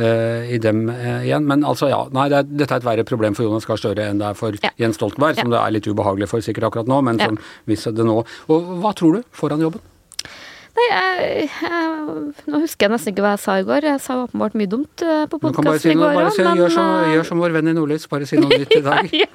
eh, 0.00 0.50
i 0.56 0.58
dem 0.62 0.84
eh, 0.92 1.28
igjen. 1.28 1.46
Men 1.48 1.66
altså, 1.68 1.90
ja. 1.92 2.02
Nei, 2.14 2.28
det 2.32 2.40
er, 2.40 2.50
dette 2.64 2.78
er 2.78 2.82
et 2.82 2.88
verre 2.88 3.06
problem 3.08 3.36
for 3.38 3.46
Jonas 3.46 3.68
Gahr 3.68 3.80
Støre 3.80 4.08
enn 4.10 4.22
det 4.22 4.32
er 4.32 4.38
for 4.38 4.58
ja. 4.58 4.72
Jens 4.80 4.98
Stoltenberg, 5.00 5.38
som 5.38 5.50
ja. 5.50 5.56
det 5.56 5.62
er 5.62 5.76
litt 5.78 5.88
ubehagelig 5.90 6.30
for 6.32 6.44
sikkert 6.44 6.70
akkurat 6.70 6.90
nå, 6.90 7.00
men 7.08 7.20
som 7.22 7.40
viser 7.70 7.96
det 7.96 8.08
nå. 8.08 8.20
Og 8.52 8.76
hva 8.82 8.94
tror 8.98 9.20
du 9.20 9.32
foran 9.36 9.64
jobben? 9.64 9.84
Nei, 10.72 10.84
jeg, 10.88 11.48
jeg, 11.52 12.12
Nå 12.48 12.60
husker 12.62 12.86
jeg 12.86 12.92
nesten 12.94 13.12
ikke 13.12 13.24
hva 13.24 13.34
jeg 13.34 13.42
sa 13.42 13.52
i 13.60 13.64
går. 13.68 13.86
Jeg 13.90 14.00
sa 14.00 14.14
åpenbart 14.22 14.54
mye 14.56 14.70
dumt 14.72 15.02
eh, 15.04 15.24
på 15.28 15.36
podkasten 15.42 15.82
si 15.82 15.90
i 15.92 15.98
går. 16.00 16.16
òg, 16.16 16.30
si, 16.32 16.44
men, 16.46 16.60
gjør, 16.62 16.72
som, 16.72 16.92
eh, 17.02 17.10
gjør, 17.12 17.26
som, 17.28 17.42
vår 17.44 17.56
venn 17.58 17.68
i 17.68 17.74
Nordlys, 17.76 18.08
bare 18.08 18.28
si 18.28 18.40
noe 18.40 18.60
nytt 18.62 18.72
i 18.78 18.84
dag. 18.84 19.10
ja. 19.22 19.28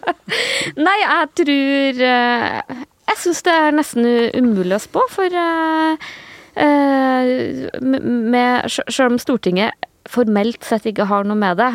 Nei, 0.80 0.96
jeg 1.04 1.30
tror 1.42 2.02
eh, 2.10 2.80
Jeg 3.08 3.18
syns 3.22 3.44
det 3.46 3.54
er 3.54 3.78
nesten 3.78 4.10
umulig 4.34 4.80
å 4.80 4.82
spå, 4.82 5.06
for 5.14 5.30
uh, 5.38 6.10
med, 6.58 8.74
Selv 8.74 9.12
om 9.12 9.22
Stortinget 9.22 9.78
formelt 10.08 10.64
sett 10.66 10.88
ikke 10.90 11.06
har 11.10 11.24
noe 11.28 11.38
med 11.38 11.60
det. 11.60 11.70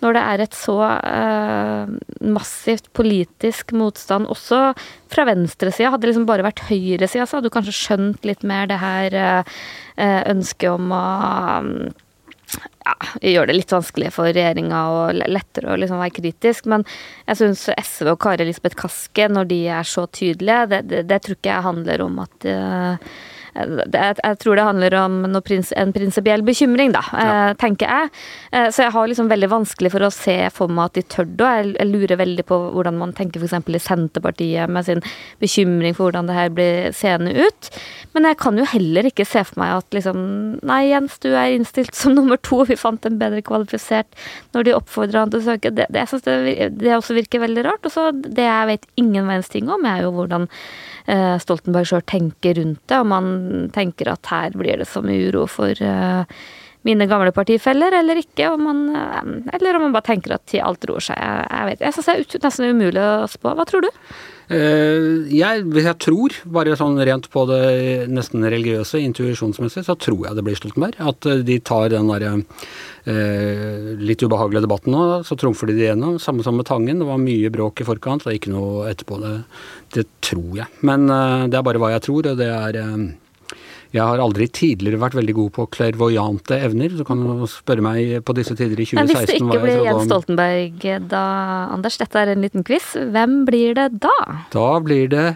Når 0.00 0.16
det 0.16 0.22
er 0.22 0.38
et 0.44 0.54
så 0.56 0.76
massivt 2.20 2.90
politisk 2.96 3.72
motstand, 3.76 4.28
også 4.28 4.74
fra 5.12 5.24
venstresida. 5.28 5.92
Hadde 5.94 6.04
det 6.04 6.12
liksom 6.12 6.28
bare 6.28 6.44
vært 6.46 6.66
høyresida, 6.68 7.24
så 7.26 7.38
hadde 7.38 7.48
du 7.48 7.54
kanskje 7.54 7.76
skjønt 7.78 8.28
litt 8.28 8.44
mer 8.46 8.68
det 8.70 8.80
her 8.82 9.16
ønsket 10.30 10.68
om 10.72 10.92
å 10.96 11.04
ja, 12.84 12.94
gjør 13.22 13.50
det 13.50 13.56
litt 13.56 13.72
vanskelig 13.72 14.12
for 14.14 14.30
regjeringa 14.30 14.80
og 14.94 15.20
lettere 15.30 15.72
å 15.72 15.78
liksom 15.80 16.00
være 16.02 16.16
kritisk. 16.18 16.68
Men 16.70 16.84
jeg 17.28 17.40
syns 17.40 17.66
SV 17.74 18.14
og 18.14 18.20
Kari 18.22 18.46
Elisabeth 18.46 18.78
Kaske, 18.80 19.28
når 19.30 19.50
de 19.50 19.60
er 19.80 19.88
så 19.88 20.06
tydelige, 20.10 20.64
det, 20.72 20.82
det, 20.90 21.04
det 21.10 21.20
tror 21.24 21.38
ikke 21.38 21.52
jeg 21.52 21.68
handler 21.68 22.06
om 22.06 22.22
at 22.24 22.48
uh, 22.48 23.14
jeg 23.92 24.38
tror 24.42 24.58
det 24.58 24.64
handler 24.66 24.96
om 25.00 25.40
prins, 25.44 25.72
en 25.76 25.92
prinsipiell 25.94 26.42
bekymring, 26.46 26.92
da, 26.94 27.02
ja. 27.12 27.30
Eh, 27.50 27.52
tenker 27.60 27.90
jeg. 27.90 28.10
Eh, 28.52 28.68
så 28.70 28.86
jeg 28.86 28.94
har 28.94 29.10
liksom 29.10 29.30
veldig 29.30 29.50
vanskelig 29.50 29.92
for 29.94 30.06
å 30.06 30.12
se 30.14 30.36
for 30.54 30.72
meg 30.72 30.90
at 30.90 30.98
de 30.98 31.04
tør 31.14 31.28
det. 31.28 31.46
Og 31.50 31.72
jeg 31.78 31.90
lurer 31.90 32.20
veldig 32.20 32.44
på 32.48 32.58
hvordan 32.74 32.98
man 33.00 33.14
tenker 33.16 33.42
f.eks. 33.42 33.56
i 33.68 33.82
Senterpartiet 33.82 34.72
med 34.72 34.86
sin 34.86 35.02
bekymring 35.42 35.96
for 35.96 36.08
hvordan 36.08 36.30
det 36.30 36.38
her 36.38 36.52
blir 36.54 36.90
seende 36.96 37.34
ut. 37.36 37.70
Men 38.14 38.28
jeg 38.28 38.40
kan 38.42 38.58
jo 38.58 38.68
heller 38.68 39.10
ikke 39.10 39.28
se 39.28 39.44
for 39.46 39.62
meg 39.62 39.76
at 39.78 39.96
liksom 39.96 40.20
Nei, 40.66 40.82
Jens, 40.90 41.18
du 41.22 41.30
er 41.32 41.54
innstilt 41.54 41.96
som 41.96 42.14
nummer 42.18 42.40
to. 42.40 42.62
Vi 42.68 42.78
fant 42.80 43.06
en 43.06 43.18
bedre 43.20 43.42
kvalifisert 43.46 44.20
når 44.54 44.68
de 44.68 44.76
oppfordrer 44.76 45.22
han 45.22 45.32
til 45.32 45.42
å 45.42 45.48
søke. 45.52 45.74
Det, 45.74 45.88
det, 45.88 46.04
jeg 46.04 46.12
synes 46.12 46.26
det, 46.26 46.70
det 46.80 46.94
også 46.96 47.16
virker 47.16 47.44
veldig 47.46 47.66
rart. 47.66 47.86
Og 47.86 47.94
så 47.94 48.10
det 48.12 48.46
jeg 48.46 48.70
vet 48.74 48.88
ingen 49.00 49.26
verdens 49.26 49.52
ting 49.52 49.70
om, 49.72 49.86
er 49.88 50.04
jo 50.04 50.14
hvordan 50.14 50.48
Eh, 51.10 51.36
Stoltenberg 51.42 51.88
sjøl 51.88 52.02
tenker 52.06 52.54
rundt 52.60 52.82
det, 52.90 52.98
om 53.00 53.14
han 53.14 53.30
tenker 53.74 54.12
at 54.12 54.32
her 54.32 54.56
blir 54.58 54.80
det 54.80 54.88
så 54.90 55.02
mye 55.04 55.30
uro 55.30 55.46
for 55.50 55.74
eh, 55.84 56.40
mine 56.88 57.06
gamle 57.10 57.32
partifeller, 57.36 57.94
eller 58.00 58.22
ikke. 58.22 58.50
Om 58.54 58.66
man, 58.68 58.82
eh, 58.96 59.54
eller 59.56 59.78
om 59.78 59.88
man 59.88 59.96
bare 59.96 60.10
tenker 60.12 60.36
at 60.36 60.56
alt 60.64 60.84
roer 60.88 61.08
seg. 61.10 61.20
Jeg, 61.20 61.46
jeg 61.50 61.70
vet, 61.70 61.86
jeg 61.86 61.96
syns 61.96 62.10
det 62.10 62.40
er 62.40 62.46
nesten 62.48 62.76
umulig 62.76 63.06
å 63.06 63.30
spå. 63.30 63.56
Hva 63.56 63.68
tror 63.68 63.86
du? 63.86 63.90
Jeg, 64.50 65.62
hvis 65.70 65.84
jeg 65.86 65.98
tror, 66.02 66.34
bare 66.50 66.74
sånn 66.74 66.96
rent 67.06 67.28
på 67.30 67.44
det 67.46 68.08
nesten 68.10 68.42
religiøse, 68.42 68.98
intuisjonsmessig, 68.98 69.84
så 69.86 69.94
tror 69.94 70.24
jeg 70.26 70.34
det 70.34 70.42
blir 70.42 70.58
Stoltenberg. 70.58 70.98
At 70.98 71.28
de 71.46 71.58
tar 71.62 71.92
den 71.92 72.10
derre 72.10 72.32
eh, 73.04 73.94
litt 74.00 74.24
ubehagelige 74.26 74.64
debatten 74.66 74.94
nå, 74.94 75.04
så 75.26 75.38
trumfer 75.38 75.70
de 75.70 75.78
det 75.78 75.88
gjennom. 75.92 76.18
Samme 76.18 76.42
som 76.42 76.58
med 76.58 76.66
Tangen. 76.66 76.98
Det 76.98 77.06
var 77.06 77.22
mye 77.22 77.52
bråk 77.54 77.84
i 77.84 77.86
forkant, 77.86 78.26
er 78.26 78.40
ikke 78.40 78.50
noe 78.54 78.88
etterpå. 78.90 79.20
Det, 79.22 79.34
det 79.94 80.06
tror 80.26 80.50
jeg. 80.64 80.68
Men 80.86 81.06
eh, 81.06 81.46
det 81.50 81.60
er 81.60 81.66
bare 81.70 81.82
hva 81.82 81.94
jeg 81.94 82.08
tror, 82.08 82.32
og 82.32 82.40
det 82.40 82.50
er 82.50 82.80
eh, 82.82 82.96
jeg 83.90 84.06
har 84.06 84.22
aldri 84.22 84.46
tidligere 84.54 85.00
vært 85.02 85.16
veldig 85.18 85.34
god 85.34 85.52
på 85.56 85.66
klervoyante 85.74 86.58
evner. 86.62 86.92
Du 86.94 87.02
kan 87.06 87.24
spørre 87.50 87.82
meg 87.82 88.20
på 88.26 88.34
disse 88.38 88.54
tider 88.54 88.78
i 88.78 88.86
2016 88.86 88.94
Men 88.94 89.10
Hvis 89.10 89.26
det 89.26 89.38
ikke 89.40 89.62
blir 89.64 89.86
Jens 89.88 90.06
Stoltenberg 90.06 90.88
da, 91.10 91.24
Anders, 91.74 91.98
dette 91.98 92.22
er 92.22 92.34
en 92.34 92.44
liten 92.46 92.66
quiz. 92.66 92.92
Hvem 92.94 93.40
blir 93.48 93.74
det 93.78 93.88
da? 94.04 94.16
Da 94.54 94.68
blir 94.84 95.10
det 95.10 95.26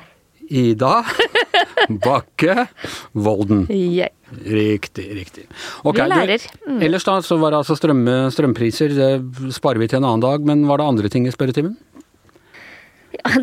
Ida 0.54 1.00
Bakke 2.04 2.68
Volden. 3.12 3.66
Yeah. 3.72 4.12
Riktig, 4.44 5.08
riktig. 5.14 5.48
Okay, 5.82 6.04
vi 6.04 6.10
lærer. 6.10 6.46
Mm. 6.66 6.80
Ellers 6.82 7.06
da, 7.06 7.18
så 7.22 7.38
var 7.40 7.54
det 7.54 7.60
altså 7.62 7.76
strøm, 7.78 8.06
strømpriser. 8.34 8.94
Det 8.94 9.54
sparer 9.54 9.82
vi 9.82 9.90
til 9.90 10.00
en 10.00 10.08
annen 10.08 10.24
dag. 10.24 10.46
Men 10.46 10.66
var 10.70 10.80
det 10.80 10.88
andre 10.92 11.10
ting 11.12 11.26
i 11.28 11.34
spørretimen? 11.34 11.76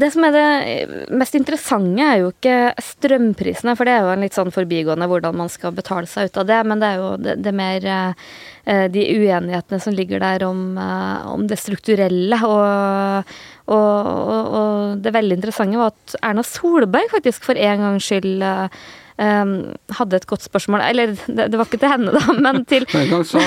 Det 0.01 0.09
som 0.13 0.25
er 0.27 0.33
det 0.35 1.05
mest 1.15 1.35
interessante, 1.37 2.03
er 2.03 2.21
jo 2.21 2.31
ikke 2.31 2.73
strømprisene, 2.83 3.75
for 3.77 3.87
det 3.87 3.95
er 3.95 4.05
jo 4.05 4.13
en 4.13 4.25
litt 4.25 4.37
sånn 4.37 4.53
forbigående 4.53 5.07
hvordan 5.09 5.37
man 5.43 5.51
skal 5.51 5.75
betale 5.75 6.09
seg 6.09 6.29
ut 6.29 6.39
av 6.41 6.47
det, 6.49 6.59
men 6.67 6.81
det 6.81 6.89
er 6.89 7.01
jo 7.01 7.09
det, 7.21 7.35
det 7.45 7.53
mer 7.55 7.87
eh, 7.91 8.85
de 8.91 9.05
uenighetene 9.15 9.81
som 9.83 9.95
ligger 9.95 10.23
der 10.23 10.45
om, 10.47 10.63
eh, 10.81 11.29
om 11.31 11.45
det 11.49 11.59
strukturelle. 11.61 12.41
Og, 12.47 13.35
og, 13.71 13.77
og, 13.77 14.55
og, 14.61 15.03
det 15.05 15.15
veldig 15.15 15.39
interessante 15.39 15.79
var 15.79 15.93
at 15.93 16.17
Erna 16.19 16.43
Solberg 16.45 17.13
faktisk 17.13 17.47
for 17.47 17.59
en 17.59 17.85
gangs 17.87 18.09
skyld 18.09 18.43
eh, 18.45 18.81
um, 19.21 19.53
hadde 19.97 20.17
et 20.17 20.27
godt 20.29 20.45
spørsmål. 20.45 20.83
Eller 20.85 21.13
det, 21.13 21.47
det, 21.51 21.57
var 21.59 21.67
ikke 21.67 21.79
til 21.81 21.91
henne, 21.91 22.13
da, 22.15 22.35
men 22.35 22.63
til 22.69 22.85
En 22.97 23.09
gang 23.11 23.25
sa, 23.27 23.41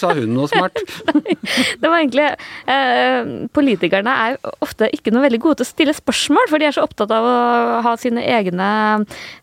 sa 0.00 0.12
hun 0.16 0.34
noe 0.34 0.48
smart. 0.50 0.80
Nei, 1.10 1.36
det 1.80 1.90
var 1.90 1.98
egentlig 2.00 2.28
uh, 2.30 3.48
Politikerne 3.56 4.14
er 4.26 4.38
ofte 4.64 4.88
ikke 4.94 5.12
noe 5.14 5.26
veldig 5.26 5.42
gode 5.42 5.60
til 5.60 5.68
å 5.68 5.70
stille 5.70 5.96
spørsmål, 5.96 6.50
for 6.50 6.62
de 6.62 6.68
er 6.68 6.76
så 6.76 6.84
opptatt 6.86 7.12
av 7.14 7.26
å 7.26 7.36
ha 7.84 7.94
sine 8.00 8.24
egne 8.24 8.70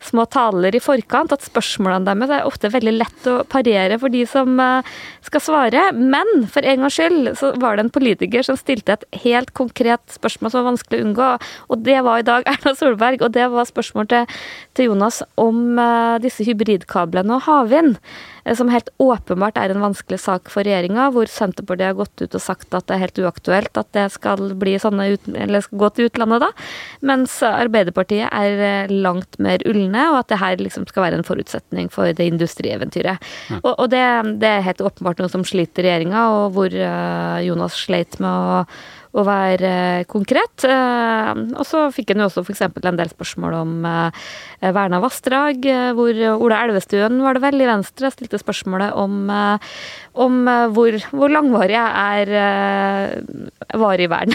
små 0.04 0.28
taler 0.32 0.76
i 0.76 0.84
forkant 0.84 1.36
at 1.36 1.46
spørsmålene 1.46 2.08
deres 2.08 2.34
er 2.34 2.48
ofte 2.48 2.72
veldig 2.74 2.96
lett 2.98 3.30
å 3.30 3.40
parere 3.50 4.00
for 4.02 4.14
de 4.14 4.24
som 4.30 4.58
uh, 4.62 4.96
skal 5.26 5.44
svare. 5.44 5.88
Men 5.98 6.48
for 6.52 6.66
en 6.66 6.86
gangs 6.86 6.98
skyld 6.98 7.34
så 7.40 7.54
var 7.62 7.78
det 7.78 7.88
en 7.88 7.94
politiker 7.94 8.46
som 8.46 8.58
stilte 8.60 8.98
et 8.98 9.08
helt 9.24 9.54
konkret 9.58 10.04
spørsmål 10.14 10.54
som 10.54 10.64
var 10.64 10.72
vanskelig 10.72 11.00
å 11.02 11.08
unngå, 11.08 11.32
og 11.74 11.86
det 11.86 12.00
var 12.06 12.22
i 12.22 12.28
dag 12.28 12.48
Erna 12.50 12.74
Solberg, 12.78 13.24
og 13.26 13.34
det 13.36 13.48
var 13.52 13.68
spørsmål 13.70 14.10
til, 14.12 14.38
til 14.78 14.92
Jonas 14.92 15.22
om 15.42 15.67
Eh, 15.76 16.18
disse 16.24 16.46
hybridkablene 16.48 17.36
og 17.36 17.44
havvind, 17.46 17.98
eh, 18.46 18.56
som 18.56 18.72
helt 18.72 18.90
åpenbart 19.02 19.58
er 19.60 19.74
en 19.74 19.84
vanskelig 19.84 20.20
sak 20.24 20.52
for 20.54 20.66
regjeringa, 20.68 21.10
hvor 21.14 21.30
Senterpartiet 21.30 21.92
har 21.92 21.98
gått 21.98 22.24
ut 22.24 22.36
og 22.36 22.42
sagt 22.42 22.74
at 22.74 22.88
det 22.88 22.96
er 22.96 23.04
helt 23.06 23.22
uaktuelt 23.26 23.78
at 23.78 23.92
det 23.98 24.08
skal, 24.14 24.54
bli 24.58 24.78
sånne 24.82 25.18
skal 25.62 25.82
gå 25.84 25.90
til 25.94 26.10
utlandet 26.10 26.46
da, 26.46 26.52
mens 27.02 27.40
Arbeiderpartiet 27.44 28.30
er 28.32 28.64
eh, 28.70 28.94
langt 28.94 29.40
mer 29.40 29.64
ulne, 29.70 30.10
og 30.12 30.22
at 30.24 30.32
det 30.34 30.42
her 30.42 30.62
liksom 30.62 30.88
skal 30.90 31.08
være 31.08 31.22
en 31.22 31.28
forutsetning 31.28 31.92
for 31.94 32.12
det 32.14 32.30
industrieventyret. 32.32 33.24
Ja. 33.52 33.62
Og, 33.64 33.74
og 33.76 33.90
det, 33.94 34.04
det, 34.42 34.48
er 34.50 34.68
helt 34.68 34.82
åpenbart 34.82 35.22
noe 35.22 35.32
som 35.32 35.46
sliter 35.48 35.86
regjeringa, 35.86 36.28
og 36.38 36.56
hvor 36.56 36.74
Jonas 37.44 37.78
sleit 37.78 38.18
med 38.24 38.30
å 38.30 38.64
å 39.16 39.24
være 39.28 39.70
eh, 39.70 40.06
konkret. 40.10 40.66
Eh, 40.68 41.32
og 41.56 41.64
så 41.68 41.86
fikk 41.94 42.14
han 42.14 42.24
jo 42.24 42.30
også 42.30 42.44
f.eks. 42.44 42.64
en 42.68 43.00
del 43.00 43.12
spørsmål 43.12 43.58
om 43.62 43.88
eh, 43.88 44.28
verna 44.76 45.00
vassdrag, 45.04 45.68
hvor 45.98 46.22
Ola 46.36 46.62
Elvestuen 46.66 47.22
var 47.24 47.38
det 47.38 47.44
vel 47.46 47.62
i 47.64 47.70
Venstre 47.70 48.12
stilte 48.14 48.40
spørsmålet 48.42 48.96
om, 48.98 49.30
om 50.18 50.38
hvor, 50.74 50.98
hvor 51.14 51.32
langvarig 51.32 51.78
er 51.78 52.32
varig 53.78 54.10
vern. 54.12 54.34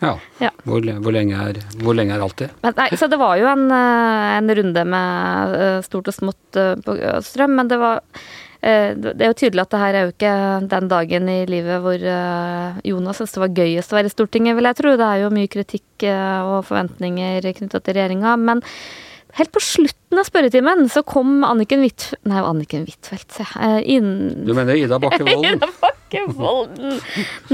ja. 0.00 0.14
ja. 0.44 0.52
Hvor, 0.64 0.80
hvor, 0.80 1.12
lenge 1.14 1.40
er, 1.50 1.60
hvor 1.84 1.96
lenge 1.96 2.16
er 2.16 2.24
alltid? 2.24 2.54
Men, 2.64 2.76
nei, 2.80 2.88
så 2.96 3.10
det 3.12 3.20
var 3.20 3.36
jo 3.40 3.50
en, 3.52 3.66
en 3.70 4.54
runde 4.60 4.86
med 4.94 5.84
stort 5.86 6.08
og 6.08 6.16
smått 6.16 6.60
på 6.86 6.96
strøm, 7.26 7.58
men 7.60 7.70
det 7.70 7.80
var 7.80 8.00
det 8.60 9.24
er 9.24 9.30
jo 9.30 9.36
tydelig 9.40 9.62
at 9.62 9.72
det 9.72 9.80
her 9.80 9.96
er 9.96 10.02
jo 10.04 10.12
ikke 10.12 10.32
den 10.68 10.88
dagen 10.90 11.28
i 11.32 11.38
livet 11.48 11.80
hvor 11.80 12.02
eh, 12.12 12.80
Jonas 12.84 13.20
syns 13.20 13.32
det 13.32 13.40
var 13.40 13.54
gøyest 13.56 13.94
å 13.94 13.96
være 13.96 14.10
i 14.10 14.12
Stortinget, 14.12 14.56
vil 14.58 14.68
jeg 14.68 14.78
tro. 14.80 14.96
Det 15.00 15.06
er 15.06 15.22
jo 15.22 15.30
mye 15.32 15.52
kritikk 15.52 16.04
eh, 16.08 16.40
og 16.44 16.66
forventninger 16.68 17.48
knytta 17.56 17.80
til 17.80 17.96
regjeringa. 17.96 18.34
Men 18.36 18.60
helt 19.38 19.52
på 19.54 19.64
slutten 19.64 20.20
av 20.20 20.28
spørretimen 20.28 20.84
så 20.92 21.04
kom 21.08 21.40
Anniken 21.48 21.86
Huitfeldt 21.86 22.28
Nei, 22.28 22.44
Anniken 22.44 22.84
Huitfeldt, 22.84 23.40
se. 23.40 23.48
Inn... 23.88 24.12
Du 24.44 24.52
mener 24.52 24.76
Ida 24.76 25.00
Bakke 25.00 25.24
Volden? 25.30 25.56
Ida 25.56 25.72
Bakke 25.80 26.24
Volden. 26.36 26.98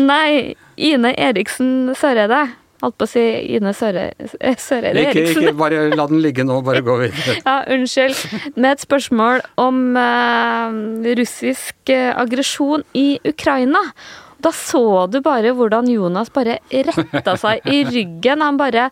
Nei, 0.01 0.57
Ine 0.91 1.15
Eriksen 1.15 1.93
Søreide. 1.95 2.49
Holdt 2.87 3.01
på 3.01 3.07
å 3.09 3.11
si 3.11 3.23
Ine 3.57 3.73
Søreide 3.75 4.53
Søre 4.63 4.93
ikke, 4.95 5.25
ikke, 5.33 5.55
bare 5.59 5.89
la 5.91 6.05
den 6.07 6.21
ligge 6.23 6.45
nå, 6.47 6.61
bare 6.63 6.85
gå 6.87 6.95
videre. 7.01 7.35
ja, 7.49 7.57
unnskyld. 7.75 8.21
Med 8.55 8.77
et 8.77 8.85
spørsmål 8.85 9.43
om 9.59 9.81
uh, 9.99 10.77
russisk 11.19 11.91
uh, 11.91 12.13
aggresjon 12.15 12.87
i 12.95 13.19
Ukraina. 13.27 13.83
Da 14.39 14.53
så 14.55 15.09
du 15.11 15.19
bare 15.25 15.51
hvordan 15.57 15.91
Jonas 15.91 16.31
bare 16.31 16.61
retta 16.71 17.35
seg 17.43 17.67
i 17.67 17.83
ryggen. 17.91 18.45
Han 18.47 18.61
bare, 18.61 18.87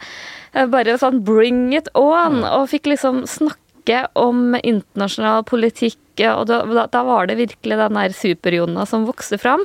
uh, 0.56 0.66
bare 0.72 0.98
sånn 0.98 1.22
bring 1.22 1.68
it 1.78 1.92
on, 1.94 2.42
og 2.42 2.72
fikk 2.74 2.90
liksom 2.90 3.28
snakke 3.30 4.08
om 4.18 4.56
internasjonal 4.58 5.46
politikk, 5.46 6.00
og 6.32 6.48
da, 6.50 6.88
da 6.90 7.06
var 7.06 7.30
det 7.30 7.38
virkelig 7.38 7.78
den 7.78 8.00
der 8.00 8.14
super-Jonas 8.16 8.90
som 8.90 9.06
vokste 9.06 9.38
fram. 9.38 9.62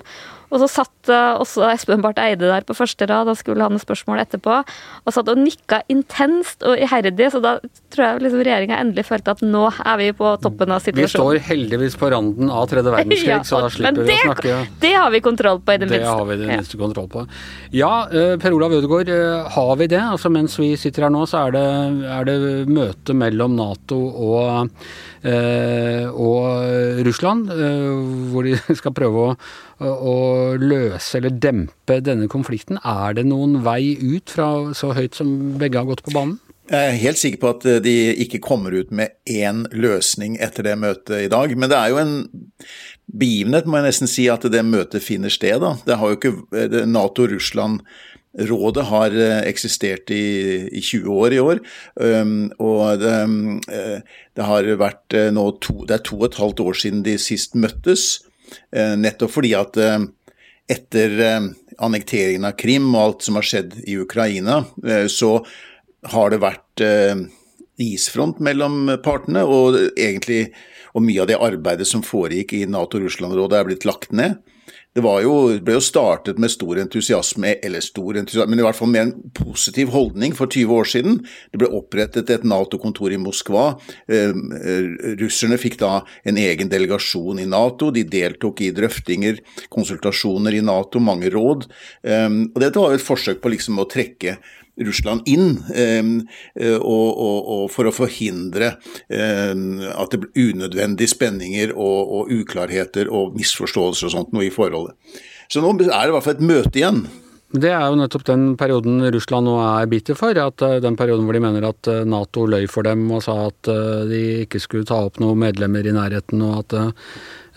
Og 0.50 0.62
så 0.64 0.70
satt 0.72 1.12
uh, 1.12 1.38
også 1.40 1.68
Espen 1.70 2.02
Barth 2.04 2.22
Eide 2.24 2.50
der 2.50 2.66
på 2.66 2.76
første 2.78 3.06
rad, 3.10 3.28
da 3.30 3.36
skulle 3.38 3.66
han 3.66 3.82
spørsmål 3.82 4.24
etterpå, 4.24 4.60
og 5.06 5.14
satt 5.14 5.30
og 5.30 5.42
nikka 5.42 5.82
intenst 5.92 6.66
og 6.66 6.80
iherdig, 6.80 7.30
så 7.34 7.42
da 7.44 7.56
tror 7.94 8.06
jeg 8.06 8.24
liksom 8.26 8.44
regjeringa 8.46 8.80
endelig 8.82 9.06
følte 9.10 9.36
at 9.36 9.44
nå 9.46 9.66
er 9.70 10.00
vi 10.02 10.10
på 10.18 10.32
toppen 10.44 10.74
av 10.74 10.82
situasjonen. 10.86 11.10
Vi 11.10 11.14
står 11.14 11.42
heldigvis 11.50 11.98
på 12.02 12.12
randen 12.16 12.54
av 12.54 12.70
tredje 12.72 12.94
verdenskrig, 12.96 13.34
ja, 13.36 13.42
så 13.46 13.62
da 13.66 13.74
slipper 13.74 14.02
det, 14.02 14.08
vi 14.08 14.18
å 14.18 14.26
snakke 14.30 14.58
Det 14.86 14.94
har 14.96 15.14
vi 15.14 15.24
kontroll 15.26 15.62
på, 15.62 15.76
i 15.76 15.82
det, 15.82 15.86
det 15.86 15.94
minste. 15.94 16.08
Det 16.08 16.16
har 16.22 16.32
vi 16.32 16.40
det 16.42 16.50
minste 16.50 16.82
kontroll 16.82 17.12
på. 17.14 17.28
Ja, 17.76 17.94
uh, 18.10 18.34
Per 18.42 18.58
Olav 18.58 18.74
Ødegaard, 18.80 19.14
uh, 19.14 19.52
har 19.58 19.76
vi 19.82 19.90
det? 19.94 20.02
Altså 20.02 20.34
Mens 20.34 20.58
vi 20.62 20.74
sitter 20.80 21.08
her 21.08 21.14
nå, 21.14 21.26
så 21.30 21.46
er 21.46 21.56
det, 21.58 21.68
er 22.18 22.28
det 22.30 22.40
møte 22.70 23.16
mellom 23.18 23.56
Nato 23.60 24.00
og 24.00 24.74
Eh, 25.20 26.08
og 26.08 27.04
Russland, 27.04 27.50
eh, 27.52 28.32
hvor 28.32 28.48
de 28.48 28.56
skal 28.80 28.96
prøve 28.96 29.26
å, 29.26 29.34
å, 29.84 30.16
løse 30.62 31.18
eller 31.20 31.34
dempe 31.42 32.00
denne 32.06 32.30
konflikten. 32.32 32.80
Er 32.84 33.18
det 33.18 33.28
noen 33.30 33.60
vei 33.66 33.96
ut 34.00 34.32
fra 34.34 34.74
så 34.78 34.94
høyt 34.98 35.18
som 35.20 35.58
begge 35.62 35.82
har 35.82 35.90
gått 35.90 36.06
på 36.06 36.16
banen? 36.16 36.38
Jeg 36.70 36.86
er 36.86 37.00
helt 37.02 37.18
sikker 37.18 37.42
på 37.42 37.50
at 37.56 37.64
de 37.82 37.94
ikke 38.22 38.44
kommer 38.46 38.76
ut 38.78 38.92
med 38.94 39.16
én 39.26 39.64
løsning 39.74 40.36
etter 40.38 40.68
det 40.68 40.76
møtet 40.78 41.24
i 41.24 41.32
dag. 41.32 41.56
Men 41.58 41.72
det 41.72 41.80
er 41.80 41.90
jo 41.90 41.98
en 41.98 42.14
begivenhet, 43.10 43.66
må 43.66 43.80
jeg 43.80 43.88
nesten 43.88 44.12
si, 44.12 44.28
at 44.30 44.46
det 44.54 44.62
møtet 44.68 45.02
finner 45.02 45.34
sted. 45.34 45.66
Nato-Russland 45.90 47.82
Rådet 48.38 48.84
har 48.86 49.16
eksistert 49.50 50.12
i, 50.14 50.70
i, 50.70 50.82
20 50.86 51.10
år 51.10 51.34
i 51.34 51.40
år, 51.42 51.60
og 52.62 53.02
det, 53.02 53.16
det, 54.38 54.44
har 54.46 54.70
vært 54.78 55.16
nå 55.34 55.46
to, 55.66 55.82
det 55.90 55.96
er 55.98 56.04
to 56.06 56.20
og 56.20 56.28
et 56.28 56.38
halvt 56.38 56.62
år 56.62 56.78
siden 56.78 57.02
de 57.08 57.18
sist 57.20 57.58
møttes. 57.58 58.22
Nettopp 58.70 59.34
fordi 59.34 59.56
at 59.58 59.82
etter 60.70 61.14
annekteringen 61.80 62.46
av 62.46 62.58
Krim 62.60 62.92
og 62.94 63.02
alt 63.02 63.26
som 63.26 63.40
har 63.40 63.48
skjedd 63.48 63.78
i 63.90 63.96
Ukraina, 63.98 64.62
så 65.10 65.32
har 66.14 66.30
det 66.30 66.42
vært 66.44 66.84
isfront 67.80 68.42
mellom 68.44 68.92
partene, 69.02 69.42
og 69.48 69.80
egentlig 69.96 70.52
og 70.94 71.06
mye 71.06 71.24
av 71.24 71.30
det 71.30 71.38
arbeidet 71.42 71.88
som 71.88 72.04
foregikk 72.06 72.56
i 72.58 72.66
Nato-Russland-rådet 72.70 73.60
er 73.60 73.68
blitt 73.68 73.86
lagt 73.88 74.14
ned. 74.16 74.40
Det 75.00 75.24
jo, 75.24 75.36
ble 75.64 75.78
jo 75.78 75.84
startet 75.84 76.40
med 76.42 76.52
stor 76.52 76.80
entusiasme, 76.82 77.56
eller 77.64 77.84
stor 77.84 78.20
entusiasme, 78.20 78.52
men 78.52 78.62
i 78.62 78.66
hvert 78.66 78.78
fall 78.78 78.92
med 78.92 79.02
en 79.06 79.14
positiv 79.38 79.94
holdning 79.96 80.36
for 80.36 80.52
20 80.52 80.76
år 80.76 80.90
siden. 80.92 81.20
Det 81.54 81.62
ble 81.62 81.72
opprettet 81.80 82.30
et 82.34 82.46
Nato-kontor 82.48 83.16
i 83.16 83.22
Moskva. 83.22 83.72
Eh, 84.12 84.36
russerne 85.22 85.60
fikk 85.62 85.80
da 85.82 86.02
en 86.28 86.40
egen 86.42 86.72
delegasjon 86.72 87.40
i 87.40 87.48
Nato. 87.50 87.94
De 87.96 88.04
deltok 88.04 88.64
i 88.66 88.74
drøftinger, 88.76 89.40
konsultasjoner 89.72 90.60
i 90.60 90.64
Nato, 90.66 91.02
mange 91.04 91.32
råd. 91.34 91.70
Eh, 92.04 92.30
og 92.30 92.60
dette 92.60 92.80
var 92.80 92.94
jo 92.94 93.00
et 93.00 93.10
forsøk 93.10 93.44
på 93.44 93.56
liksom 93.56 93.80
å 93.80 93.88
trekke 93.90 94.38
Russland 94.88 95.28
inn, 95.30 95.62
eh, 95.74 96.76
og, 96.80 97.08
og, 97.10 97.40
og 97.56 97.64
for 97.74 97.90
å 97.90 97.96
forhindre 97.96 98.76
at 99.10 100.12
det 100.14 100.20
blir 100.22 100.52
unødvendige 100.52 101.12
spenninger 101.12 101.74
og, 101.76 102.12
og, 102.20 102.34
uklarheter 102.34 103.10
og 103.12 103.36
misforståelser 103.38 104.10
og 104.10 104.14
sånt 104.14 104.36
noe 104.36 104.48
i 104.48 104.54
forholdet. 104.54 104.96
Så 105.50 105.64
nå 105.64 105.72
er 105.74 105.82
det 105.82 106.12
i 106.12 106.14
hvert 106.14 106.26
fall 106.26 106.38
et 106.38 106.46
møte 106.46 106.80
igjen. 106.80 107.04
Det 107.50 107.72
er 107.74 107.88
jo 107.90 107.98
nettopp 107.98 108.28
den 108.28 108.44
perioden 108.60 109.02
Russland 109.10 109.50
nå 109.50 109.56
er 109.64 109.90
bitter 109.90 110.18
for. 110.18 110.38
at 110.38 110.62
eh, 110.66 110.78
Den 110.84 110.98
perioden 111.00 111.26
hvor 111.26 111.34
de 111.34 111.42
mener 111.42 111.66
at 111.72 111.90
eh, 111.90 112.06
Nato 112.06 112.46
løy 112.46 112.68
for 112.70 112.86
dem 112.86 113.08
og 113.10 113.24
sa 113.26 113.40
at 113.48 113.72
de 114.10 114.22
ikke 114.46 114.62
skulle 114.62 114.86
ta 114.86 115.02
opp 115.08 115.18
noen 115.24 115.42
medlemmer 115.48 115.86
i 115.86 115.96
nærheten. 115.96 116.44
og 116.46 116.64
at 116.64 116.80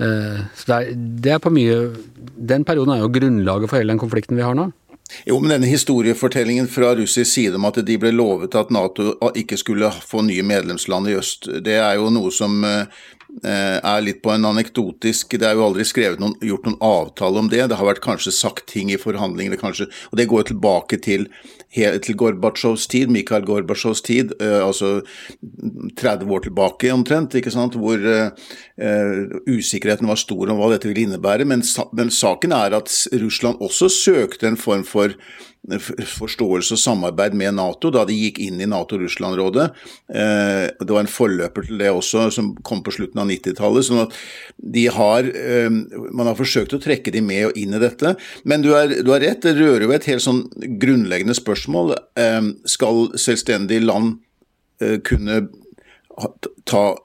så 0.03 0.65
det 0.67 0.75
er, 0.75 0.87
det 0.97 1.33
er 1.35 1.39
på 1.39 1.51
mye 1.53 1.75
Den 2.35 2.65
perioden 2.67 2.95
er 2.95 3.03
jo 3.03 3.11
grunnlaget 3.13 3.71
for 3.71 3.79
hele 3.79 3.93
den 3.93 4.01
konflikten 4.01 4.35
vi 4.35 4.43
har 4.43 4.57
nå. 4.57 4.71
Jo, 5.29 5.39
men 5.41 5.55
denne 5.55 5.71
historiefortellingen 5.71 6.69
fra 6.71 6.95
russisk 6.99 7.31
side 7.31 7.59
om 7.59 7.69
at 7.69 7.81
de 7.87 7.99
ble 8.01 8.13
lovet 8.15 8.55
at 8.59 8.73
Nato 8.75 9.15
ikke 9.39 9.59
skulle 9.61 9.91
få 10.05 10.25
nye 10.27 10.45
medlemsland 10.47 11.11
i 11.11 11.17
øst, 11.19 11.51
det 11.65 11.79
er 11.81 11.97
jo 12.01 12.11
noe 12.15 12.33
som 12.35 12.63
eh, 12.67 12.85
er 13.43 14.05
litt 14.05 14.21
på 14.23 14.33
en 14.35 14.45
anekdotisk 14.45 15.39
Det 15.41 15.47
er 15.49 15.57
jo 15.57 15.65
aldri 15.65 15.87
noen, 16.21 16.37
gjort 16.45 16.67
noen 16.69 16.79
avtale 16.85 17.39
om 17.41 17.49
det. 17.49 17.65
Det 17.69 17.79
har 17.81 17.89
vært 17.89 18.05
kanskje 18.05 18.33
sagt 18.33 18.67
ting 18.73 18.93
i 18.93 19.01
forhandlingene, 19.01 19.57
kanskje, 19.61 19.89
og 20.11 20.19
det 20.21 20.29
går 20.29 20.51
tilbake 20.53 21.01
til 21.03 21.29
til 21.73 22.17
Gorbatsjovs 22.21 22.87
tid, 22.93 23.09
Mikhail 23.09 23.47
Gorbatsjovs 23.49 24.03
tid, 24.05 24.35
uh, 24.43 24.67
altså 24.67 25.01
30 25.97 26.29
år 26.29 26.45
tilbake 26.45 26.91
omtrent, 26.93 27.33
ikke 27.35 27.51
sant, 27.51 27.79
hvor 27.81 27.97
uh, 27.97 28.29
usikkerheten 28.83 30.09
var 30.11 30.19
stor 30.19 30.51
om 30.51 30.59
hva 30.59 30.73
dette 30.73 30.89
ville 30.89 31.05
innebære. 31.07 31.47
Men, 31.47 31.63
men 31.95 32.11
saken 32.11 32.55
er 32.57 32.75
at 32.81 32.91
Russland 33.23 33.63
også 33.63 33.91
søkte 33.93 34.49
en 34.49 34.59
form 34.59 34.83
for 34.89 35.15
forståelse 35.63 36.75
og 36.75 36.81
samarbeid 36.81 37.37
med 37.39 37.55
Nato 37.55 37.93
da 37.95 38.03
de 38.07 38.17
gikk 38.17 38.41
inn 38.43 38.59
i 38.61 38.67
Nato-Russland-rådet. 38.67 39.69
Eh, 40.11 40.65
det 40.75 40.91
var 40.91 41.05
en 41.05 41.11
forløper 41.11 41.69
til 41.69 41.79
det 41.79 41.91
også, 41.93 42.31
som 42.35 42.51
kom 42.67 42.83
på 42.83 42.91
slutten 42.91 43.23
av 43.23 43.31
90-tallet. 43.31 43.87
sånn 43.87 44.03
at 44.03 44.17
har, 44.97 45.23
eh, 45.23 45.71
Man 45.71 46.27
har 46.27 46.35
forsøkt 46.35 46.75
å 46.75 46.83
trekke 46.83 47.13
de 47.13 47.21
med 47.21 47.47
og 47.47 47.57
inn 47.57 47.75
i 47.75 47.79
dette. 47.79 48.17
Men 48.45 48.63
du, 48.63 48.75
er, 48.75 49.03
du 49.03 49.13
har 49.13 49.21
rett, 49.21 49.43
det 49.43 49.55
rører 49.55 49.83
jo 49.83 49.93
et 49.93 50.05
helt 50.05 50.23
sånn 50.23 50.51
grunnleggende 50.59 51.35
spørsmål. 51.35 51.95
Eh, 52.17 52.43
skal 52.67 53.13
selvstendige 53.15 53.87
land 53.87 54.19
kunne 55.07 55.49
ta 56.67 56.97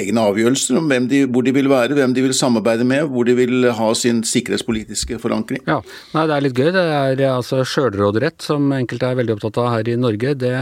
egne 0.00 0.24
avgjørelser 0.30 0.78
om 0.80 0.90
de, 1.10 1.22
hvor 1.30 1.44
de 1.46 1.54
vil 1.54 1.68
være, 1.70 1.96
hvem 1.98 2.14
de 2.16 2.24
vil 2.26 2.34
samarbeide 2.36 2.86
med, 2.88 3.06
hvor 3.12 3.26
de 3.28 3.34
vil 3.38 3.68
ha 3.76 3.88
sin 3.98 4.22
sikkerhetspolitiske 4.26 5.18
forankring. 5.22 5.62
Ja, 5.68 5.80
Nei, 6.12 6.26
Det 6.26 6.34
er 6.34 6.44
litt 6.44 6.58
gøy. 6.58 6.70
Det 6.74 6.82
er 6.82 7.22
altså 7.28 7.62
sjølråderett, 7.66 8.42
som 8.44 8.70
enkelte 8.74 9.10
er 9.10 9.18
veldig 9.18 9.36
opptatt 9.36 9.60
av 9.62 9.70
her 9.72 9.90
i 9.92 9.96
Norge. 10.00 10.34
Det, 10.38 10.52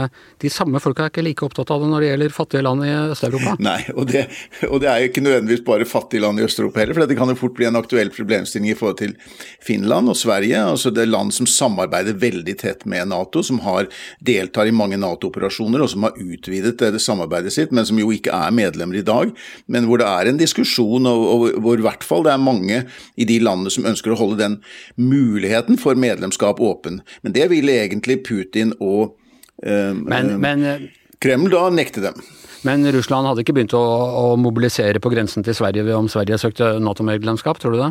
de 0.43 0.53
samme 0.53 0.81
folka 0.83 1.07
er 1.07 1.13
ikke 1.13 1.25
like 1.27 1.47
opptatt 1.47 1.73
av 1.75 1.83
det 1.83 1.91
når 1.91 2.05
det 2.05 2.11
gjelder 2.11 2.35
fattige 2.35 2.65
land 2.67 2.87
i 2.87 2.93
Øst-Europa. 3.15 3.57
Nei, 3.71 3.81
og 3.95 4.09
det, 4.11 4.27
og 4.69 4.81
det, 4.83 4.91
er 4.91 5.03
jo 5.03 5.11
ikke 5.11 5.25
nødvendigvis 5.27 5.65
bare 5.67 5.89
fattige 5.89 6.25
land 6.25 6.41
i 6.41 6.47
Øst-Europa 6.47 6.83
heller, 6.83 6.97
for 6.97 7.11
det 7.11 7.19
kan 7.19 7.33
jo 7.33 7.39
fort 7.41 7.57
bli 7.59 7.69
en 7.69 7.81
aktuell 7.81 8.13
problemstilling 8.15 8.71
i 8.73 8.79
forhold 8.79 9.01
til 9.03 9.17
Finland 9.65 10.13
og 10.13 10.19
Sverige. 10.19 10.63
altså 10.73 10.95
Det 10.95 11.05
er 11.05 11.13
land 11.13 11.35
som 11.37 11.49
samarbeider 11.51 12.19
veldig 12.21 12.57
tett 12.61 12.87
med 12.89 13.11
Nato, 13.13 13.43
som 13.47 13.61
har, 13.67 13.91
deltar 14.21 14.71
i 14.71 14.75
mange 14.75 14.99
Nato-operasjoner, 15.01 15.85
og 15.85 15.93
som 15.93 16.09
har 16.09 16.17
utvidet 16.21 16.79
det, 16.81 16.93
det 16.97 17.03
samarbeidet 17.03 17.53
sitt, 17.55 17.75
men 17.75 17.87
som 17.89 17.99
jo 18.01 18.11
ikke 18.15 18.35
er 18.35 18.55
medlemmer 18.55 19.01
i 19.01 19.07
dag 19.07 19.20
dag, 19.21 19.33
men 19.71 19.89
hvor 19.89 20.03
det 20.03 20.09
er 20.09 20.31
en 20.31 20.41
diskusjon, 20.41 21.09
og, 21.11 21.27
og 21.35 21.63
hvor 21.65 21.81
i 21.81 21.87
hvert 21.87 22.07
fall 22.07 22.27
det 22.27 22.35
er 22.35 22.43
mange 22.43 22.83
i 23.21 23.29
de 23.29 23.39
landene 23.45 23.73
som 23.73 23.89
ønsker 23.89 24.15
å 24.15 24.21
holde 24.21 24.41
den 24.41 24.61
muligheten 25.01 25.81
for 25.81 25.99
medlemskap 25.99 26.63
åpen. 26.65 27.01
Men 27.25 27.37
det 27.37 27.51
ville 27.53 27.79
egentlig 27.85 28.23
Putin 28.27 28.75
og 28.81 29.17
eh, 29.63 29.93
men, 29.95 30.37
men, 30.43 30.91
Kreml 31.21 31.53
da 31.53 31.67
nekte 31.73 32.03
dem. 32.05 32.21
Men 32.67 32.85
Russland 32.93 33.29
hadde 33.29 33.45
ikke 33.45 33.55
begynt 33.57 33.75
å, 33.77 33.81
å 33.81 34.25
mobilisere 34.41 35.01
på 35.03 35.13
grensen 35.13 35.45
til 35.47 35.57
Sverige 35.57 35.97
om 35.97 36.09
Sverige 36.13 36.39
søkte 36.41 36.75
Nato-medlemskap, 36.83 37.61
tror 37.63 37.77
du 37.77 37.81
det? 37.81 37.91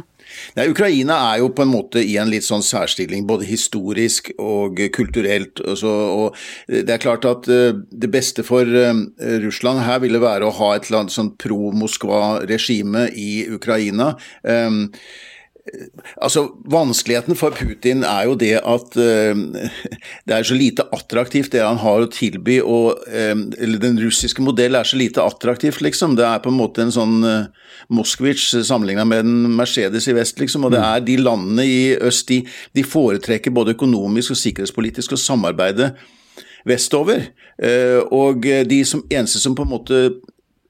Nei, 0.58 0.68
Ukraina 0.70 1.18
er 1.32 1.40
jo 1.42 1.50
på 1.56 1.66
en 1.66 1.72
måte 1.72 2.04
i 2.06 2.16
en 2.22 2.30
litt 2.30 2.46
sånn 2.46 2.64
særstilling, 2.66 3.26
både 3.30 3.48
historisk 3.50 4.30
og 4.38 4.78
kulturelt. 4.96 5.64
Og, 5.66 5.82
og 5.90 6.38
det 6.70 6.94
er 6.96 7.02
klart 7.02 7.26
at 7.30 7.50
uh, 7.50 7.72
det 7.74 8.12
beste 8.14 8.46
for 8.46 8.68
uh, 8.68 8.94
Russland 9.42 9.84
her 9.88 10.04
ville 10.06 10.22
være 10.22 10.46
å 10.46 10.56
ha 10.60 10.76
et 10.78 10.90
sånn 10.90 11.34
pro-Moskva-regime 11.42 13.10
i 13.18 13.32
Ukraina. 13.58 14.14
Um, 14.44 14.86
Altså, 16.22 16.46
Vanskeligheten 16.70 17.38
for 17.38 17.56
Putin 17.56 18.04
er 18.08 18.28
jo 18.28 18.36
det 18.40 18.56
at 18.58 18.98
uh, 19.00 19.42
det 20.28 20.36
er 20.36 20.48
så 20.48 20.58
lite 20.58 20.86
attraktivt 20.96 21.52
det 21.54 21.64
han 21.64 21.82
har 21.82 22.06
å 22.06 22.12
tilby. 22.14 22.60
Og, 22.64 23.04
eller 23.10 23.82
Den 23.82 24.00
russiske 24.02 24.44
modellen 24.46 24.80
er 24.80 24.88
så 24.88 25.00
lite 25.00 25.24
attraktivt, 25.24 25.82
liksom. 25.86 26.16
Det 26.20 26.26
er 26.28 26.44
på 26.44 26.52
en 26.54 26.60
måte 26.60 26.86
en 26.86 26.94
sånn 26.96 27.20
uh, 27.26 27.50
Moskvitsj 27.94 28.64
sammenligna 28.68 29.06
med 29.08 29.26
en 29.26 29.52
Mercedes 29.58 30.10
i 30.10 30.16
vest, 30.18 30.40
liksom. 30.42 30.68
Og 30.68 30.76
det 30.76 30.84
er 30.84 31.06
de 31.06 31.20
landene 31.22 31.68
i 31.68 31.82
øst 31.96 32.30
de, 32.32 32.42
de 32.76 32.86
foretrekker 32.86 33.56
både 33.56 33.78
økonomisk 33.78 34.36
og 34.36 34.42
sikkerhetspolitisk 34.42 35.16
å 35.16 35.22
samarbeide 35.22 35.94
vestover. 36.68 37.30
Og 38.12 38.44
de 38.44 38.80
som, 38.88 39.02
eneste 39.12 39.40
som 39.42 39.56
på 39.56 39.64
en 39.64 39.72
måte 39.72 40.02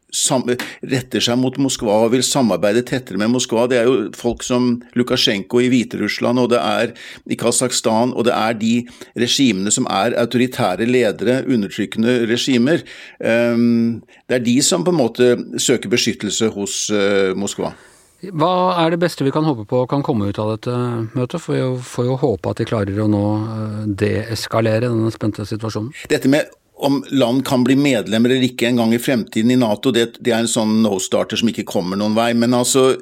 retter 0.09 1.23
seg 1.23 1.37
mot 1.39 1.57
Moskva 1.61 2.05
og 2.05 2.13
vil 2.13 2.23
samarbeide 2.25 2.83
tettere 2.87 3.19
med 3.21 3.31
Moskva. 3.33 3.67
Det 3.69 3.79
er 3.79 3.89
jo 3.89 4.09
folk 4.17 4.43
som 4.43 4.81
Lukasjenko 4.97 5.61
i 5.61 5.69
Hviterussland, 5.69 6.39
og 6.39 6.49
det 6.53 6.59
er 6.59 6.93
i 7.29 7.37
Kasakhstan, 7.39 8.13
og 8.13 8.25
det 8.25 8.33
er 8.33 8.57
de 8.59 8.73
regimene 9.19 9.71
som 9.71 9.87
er 9.89 10.17
autoritære 10.19 10.87
ledere, 10.89 11.43
undertrykkende 11.45 12.25
regimer. 12.29 12.83
Ehm, 13.21 14.01
det 14.27 14.39
er 14.39 14.45
de 14.45 14.57
som 14.65 14.83
på 14.83 14.93
en 14.93 15.01
måte 15.01 15.29
søker 15.59 15.89
beskyttelse 15.89 16.51
hos 16.55 16.89
eh, 16.89 17.35
Moskva. 17.37 17.73
Hva 18.19 18.75
er 18.81 18.91
det 18.91 18.99
beste 18.99 19.23
vi 19.23 19.31
kan 19.31 19.45
håpe 19.47 19.63
på 19.69 19.85
kan 19.87 20.01
komme 20.03 20.27
ut 20.27 20.39
av 20.43 20.51
dette 20.51 20.73
møtet? 21.15 21.39
For 21.39 21.55
vi 21.55 21.83
får 21.87 22.07
jo 22.09 22.17
håpe 22.19 22.51
at 22.51 22.59
de 22.59 22.67
klarer 22.67 22.99
å 22.99 23.07
nå 23.07 23.25
eh, 23.39 23.77
deeskalere 24.01 24.89
denne 24.89 25.11
spente 25.15 25.45
situasjonen. 25.47 25.93
Dette 26.11 26.31
med 26.31 26.49
om 26.79 27.01
land 27.11 27.45
kan 27.47 27.63
bli 27.67 27.75
medlemmer 27.75 28.31
eller 28.31 28.47
ikke 28.47 28.69
en 28.69 28.79
gang 28.79 28.93
i 28.95 29.01
fremtiden 29.01 29.51
i 29.51 29.59
Nato, 29.59 29.91
det, 29.95 30.13
det 30.23 30.33
er 30.33 30.43
en 30.43 30.51
sånn 30.51 30.79
no-starter 30.85 31.39
som 31.39 31.51
ikke 31.51 31.67
kommer 31.67 31.99
noen 31.99 32.15
vei. 32.15 32.31
Men 32.37 32.55
altså, 32.55 32.93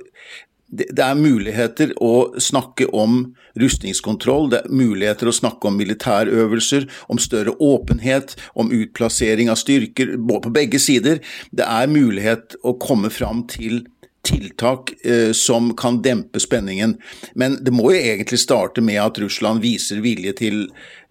det, 0.67 0.89
det, 0.91 1.03
er 1.03 1.19
muligheter 1.19 1.93
å 2.03 2.33
snakke 2.41 2.89
om 2.89 3.19
rustningskontroll, 3.57 4.49
det 4.51 4.63
er 4.63 4.73
muligheter 4.73 5.29
å 5.29 5.35
snakke 5.35 5.69
om 5.69 5.77
militærøvelser, 5.79 6.87
om 7.07 7.21
større 7.21 7.53
åpenhet, 7.63 8.35
om 8.57 8.73
utplassering 8.73 9.51
av 9.53 9.61
styrker 9.61 10.15
på 10.17 10.53
begge 10.53 10.81
sider. 10.81 11.21
Det 11.51 11.67
er 11.67 11.91
mulighet 11.91 12.57
å 12.65 12.75
komme 12.81 13.13
fram 13.13 13.45
til 13.51 13.85
tiltak 14.27 14.91
eh, 15.05 15.31
som 15.31 15.71
kan 15.77 16.01
dempe 16.03 16.39
spenningen. 16.39 16.97
Men 17.35 17.57
det 17.63 17.73
må 17.75 17.91
jo 17.93 17.99
egentlig 17.99 18.39
starte 18.41 18.83
med 18.83 18.99
at 19.01 19.19
Russland 19.21 19.63
viser 19.63 20.01
vilje 20.03 20.33
til 20.41 20.59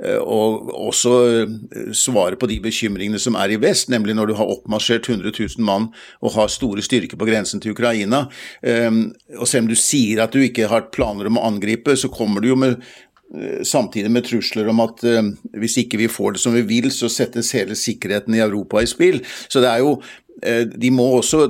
eh, 0.03 0.21
å 0.21 0.41
også 0.89 1.15
eh, 1.31 1.57
svare 1.97 2.39
på 2.41 2.51
de 2.51 2.61
bekymringene 2.65 3.21
som 3.23 3.39
er 3.41 3.55
i 3.55 3.61
vest, 3.63 3.91
nemlig 3.93 4.17
når 4.19 4.31
du 4.31 4.37
har 4.41 4.53
oppmarsjert 4.57 5.09
100 5.09 5.33
000 5.33 5.67
mann 5.67 5.91
og 6.21 6.37
har 6.37 6.53
store 6.53 6.85
styrker 6.85 7.19
på 7.19 7.29
grensen 7.29 7.63
til 7.63 7.77
Ukraina. 7.77 8.27
Eh, 8.63 8.93
og 9.39 9.49
selv 9.49 9.67
om 9.67 9.73
du 9.73 9.79
sier 9.81 10.23
at 10.25 10.37
du 10.37 10.45
ikke 10.45 10.71
har 10.73 10.91
planer 10.95 11.31
om 11.31 11.41
å 11.41 11.49
angripe, 11.49 11.97
så 11.97 12.13
kommer 12.13 12.45
du 12.45 12.53
jo 12.53 12.61
med 12.61 12.77
eh, 12.77 13.63
Samtidig 13.67 14.13
med 14.15 14.23
trusler 14.23 14.69
om 14.71 14.79
at 14.85 15.03
uh, 15.03 15.19
hvis 15.59 15.81
ikke 15.83 15.99
vi 15.99 16.07
får 16.09 16.37
det 16.37 16.41
som 16.45 16.55
vi 16.55 16.61
vil, 16.69 16.87
så 16.95 17.09
settes 17.11 17.51
hele 17.57 17.75
sikkerheten 17.75 18.37
i 18.37 18.43
Europa 18.45 18.79
i 18.79 18.87
spill. 18.87 19.19
Så 19.51 19.61
det 19.65 19.73
er 19.73 19.83
jo 19.83 19.97
de 20.37 20.91
må 20.93 21.07
også 21.17 21.47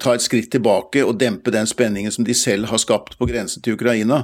ta 0.00 0.14
et 0.16 0.24
skritt 0.24 0.48
tilbake 0.54 1.02
og 1.04 1.18
dempe 1.20 1.52
den 1.52 1.68
spenningen 1.68 2.12
som 2.14 2.24
de 2.24 2.36
selv 2.36 2.70
har 2.70 2.80
skapt 2.80 3.18
på 3.20 3.28
grensen 3.28 3.64
til 3.64 3.76
Ukraina. 3.76 4.22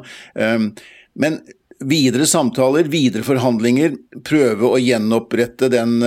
Men 1.19 1.37
videre 1.85 2.25
samtaler, 2.27 2.89
videre 2.89 3.27
forhandlinger, 3.27 3.99
prøve 4.27 4.73
å 4.73 4.81
gjenopprette 4.81 5.69
den 5.71 6.01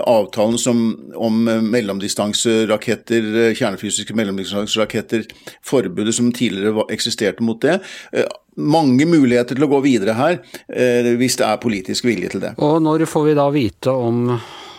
avtalen 0.00 0.56
som, 0.58 0.80
om 1.12 1.44
mellomdistanseraketter, 1.44 3.52
kjernefysiske 3.52 4.16
mellomdistanseraketter, 4.16 5.28
forbudet 5.60 6.16
som 6.16 6.32
tidligere 6.32 6.88
eksisterte 6.96 7.44
mot 7.44 7.60
det 7.62 7.82
mange 8.60 9.06
muligheter 9.08 9.56
til 9.56 9.66
å 9.66 9.70
gå 9.70 9.80
videre 9.84 10.16
her, 10.16 10.40
eh, 10.68 11.12
hvis 11.16 11.38
det 11.40 11.46
er 11.46 11.62
politisk 11.62 12.04
vilje 12.04 12.34
til 12.34 12.44
det. 12.44 12.54
Og 12.58 12.82
når 12.82 13.06
får 13.08 13.30
vi 13.30 13.38
da 13.38 13.48
vite 13.50 13.90
om, 13.90 14.26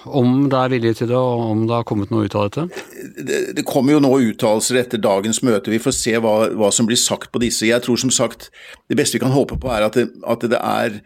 om 0.06 0.48
det 0.52 0.60
er 0.60 0.72
vilje 0.74 0.94
til 1.00 1.10
det, 1.12 1.18
og 1.18 1.42
om 1.54 1.66
det 1.68 1.76
har 1.78 1.88
kommet 1.88 2.12
noe 2.13 2.28
ut 2.28 2.36
av 2.38 2.50
dette? 2.50 2.84
Det, 3.18 3.39
det 3.58 3.66
kommer 3.68 3.96
jo 3.96 4.04
nå 4.04 4.12
uttalelser 4.30 4.82
etter 4.82 5.02
dagens 5.02 5.42
møte. 5.46 5.72
Vi 5.74 5.82
får 5.82 5.96
se 5.98 6.16
hva, 6.20 6.36
hva, 6.54 6.72
som 6.76 6.89
blir 6.89 7.00
sagt 7.00 7.32
på 7.34 7.42
disse. 7.44 7.68
Jeg 7.70 7.84
tror 7.86 8.00
som 8.02 8.13
sagt 8.13 8.50
det 8.92 8.98
beste 9.00 9.18
vi 9.18 9.24
kan 9.24 9.36
håpe 9.36 9.60
på 9.62 9.72
er 9.74 9.88
at 9.88 10.00
det, 10.00 10.10
at 10.28 10.48
det 10.50 10.60
er 10.60 11.04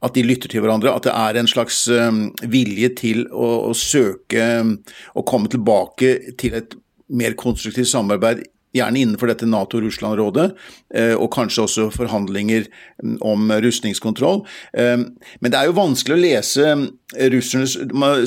at 0.00 0.14
de 0.16 0.24
lytter 0.24 0.48
til 0.48 0.62
hverandre, 0.64 0.94
at 0.96 1.04
det 1.04 1.12
er 1.12 1.36
en 1.36 1.50
slags 1.50 1.82
um, 1.92 2.22
vilje 2.48 2.88
til 3.02 3.26
å, 3.28 3.48
å 3.68 3.74
søke 3.76 4.46
um, 4.62 4.78
å 5.12 5.24
komme 5.28 5.50
tilbake 5.52 6.14
til 6.40 6.56
et 6.56 6.72
mer 7.12 7.36
konstruktivt 7.36 7.90
samarbeid 7.90 8.40
gjerne 8.76 9.00
innenfor 9.00 9.30
dette 9.30 9.48
Nato-Russland-rådet, 9.50 10.46
eh, 10.94 11.14
og 11.14 11.30
kanskje 11.34 11.64
også 11.64 11.86
forhandlinger 11.94 12.68
mm, 13.02 13.16
om 13.26 13.50
rustningskontroll. 13.64 14.44
Eh, 14.78 15.02
men 15.40 15.52
det 15.52 15.58
er 15.58 15.68
jo 15.68 15.78
vanskelig 15.78 16.16
å 16.16 16.22
lese 16.22 16.66
russerne, 16.70 16.96
russernes 17.10 17.72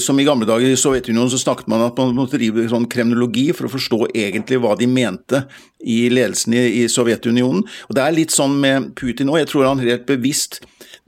Som 0.03 0.17
i 0.19 0.25
gamle 0.27 0.43
dager 0.43 0.67
i 0.67 0.75
Sovjetunionen 0.75 1.29
så 1.31 1.37
snakket 1.39 1.69
man 1.71 1.85
at 1.85 1.95
man 1.95 2.11
måtte 2.17 2.35
drive 2.35 2.65
sånn 2.67 2.89
kremnologi 2.91 3.45
for 3.55 3.69
å 3.69 3.71
forstå 3.71 4.09
egentlig 4.11 4.57
hva 4.59 4.73
de 4.75 4.89
mente 4.91 5.39
i 5.79 6.09
ledelsen 6.11 6.57
i 6.57 6.81
Sovjetunionen. 6.91 7.63
Og 7.87 7.95
det 7.95 8.03
er 8.03 8.17
litt 8.17 8.35
sånn 8.35 8.57
med 8.59 8.89
Putin 8.99 9.31
òg. 9.31 9.39
Jeg 9.39 9.51
tror 9.53 9.69
han 9.69 9.83
helt 9.83 10.03
bevisst 10.09 10.59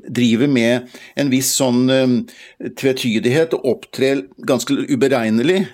driver 0.07 0.47
med 0.47 0.87
en 1.19 1.33
viss 1.33 1.49
sånn 1.57 1.89
tvetydighet 2.79 3.57
og 3.57 3.67
opptrer 3.73 4.23
ganske 4.47 4.71
uberegnelig, 4.87 5.65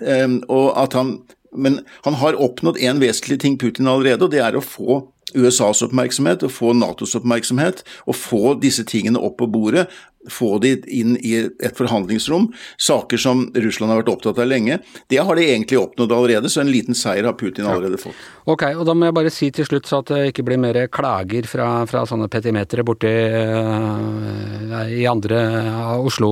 og 0.49 0.67
at 0.81 0.97
han 0.97 1.19
men 1.55 1.81
han 2.05 2.19
har 2.21 2.39
oppnådd 2.39 2.79
en 2.79 3.01
vesentlig 3.01 3.41
ting 3.41 3.57
Putin 3.59 3.89
allerede, 3.91 4.25
og 4.25 4.31
det 4.31 4.43
er 4.43 4.55
å 4.55 4.63
få 4.63 5.01
USAs 5.35 5.83
oppmerksomhet 5.85 6.43
og 6.43 6.51
få 6.51 6.73
Natos 6.75 7.15
oppmerksomhet, 7.15 7.83
og 8.07 8.17
få 8.17 8.55
disse 8.61 8.85
tingene 8.87 9.21
opp 9.21 9.37
på 9.39 9.49
bordet 9.51 9.87
få 10.29 10.57
de 10.61 10.75
inn 10.87 11.15
i 11.17 11.33
et 11.41 11.77
forhandlingsrom. 11.77 12.49
Saker 12.81 13.21
som 13.21 13.47
Russland 13.55 13.93
har 13.93 14.01
vært 14.01 14.11
opptatt 14.13 14.41
av 14.41 14.49
lenge. 14.49 14.79
Det 15.09 15.21
har 15.21 15.37
de 15.37 15.47
egentlig 15.47 15.79
oppnådd 15.81 16.13
allerede, 16.13 16.51
så 16.51 16.61
en 16.61 16.71
liten 16.71 16.97
seier 16.97 17.25
har 17.27 17.37
Putin 17.39 17.65
allerede 17.65 17.99
fått. 18.01 18.17
Ok, 18.51 18.67
og 18.75 18.85
da 18.87 18.95
må 18.97 19.07
jeg 19.07 19.17
bare 19.17 19.33
si 19.33 19.51
til 19.53 19.67
slutt 19.67 19.89
så 19.89 20.01
at 20.01 20.11
det 20.13 20.31
ikke 20.31 20.45
blir 20.45 20.61
mer 20.61 20.77
klager 20.93 21.47
fra, 21.49 21.69
fra 21.89 22.03
sånne 22.09 22.29
petimetere 22.31 22.85
borti 22.85 23.11
uh, 23.11 24.81
i 24.89 25.05
andre 25.09 25.41
uh, 25.65 25.97
Oslo 26.01 26.31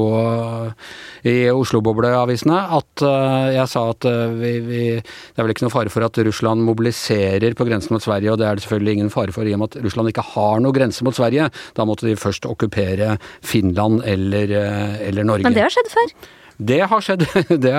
i 1.28 1.50
Oslo-bobleavisene 1.52 2.58
at 2.78 3.04
uh, 3.04 3.50
jeg 3.52 3.68
sa 3.70 3.84
at 3.92 4.06
vi, 4.40 4.54
vi, 4.64 4.82
det 5.00 5.42
er 5.42 5.46
vel 5.46 5.54
ikke 5.54 5.66
noe 5.66 5.74
fare 5.74 5.92
for 5.94 6.06
at 6.06 6.18
Russland 6.26 6.64
mobiliserer 6.66 7.58
på 7.58 7.68
grensen 7.68 7.96
mot 7.96 8.04
Sverige, 8.04 8.34
og 8.34 8.40
det 8.42 8.48
er 8.48 8.58
det 8.58 8.66
selvfølgelig 8.66 8.96
ingen 8.98 9.14
fare 9.14 9.36
for 9.36 9.48
i 9.48 9.56
og 9.56 9.62
med 9.62 9.74
at 9.74 9.84
Russland 9.86 10.12
ikke 10.14 10.26
har 10.34 10.64
noe 10.64 10.76
grense 10.76 11.06
mot 11.06 11.18
Sverige. 11.18 11.50
Da 11.78 11.86
måtte 11.88 12.08
de 12.08 12.18
først 12.20 12.48
okkupere 12.50 13.18
Finland 13.46 13.79
Finland 13.80 14.04
eller, 14.06 14.52
eh, 14.52 15.08
eller 15.08 15.24
Norge. 15.24 15.44
Men 15.44 15.54
det 15.54 15.62
har 15.62 15.70
skjedd 15.70 15.92
før? 15.92 16.14
Det 16.58 16.82
har 16.92 17.02
skjedd. 17.02 17.26
Det, 17.64 17.74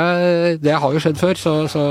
det 0.62 0.72
har 0.72 0.92
jo 0.92 1.00
skjedd 1.00 1.18
før, 1.20 1.34
så, 1.36 1.68
så, 1.68 1.82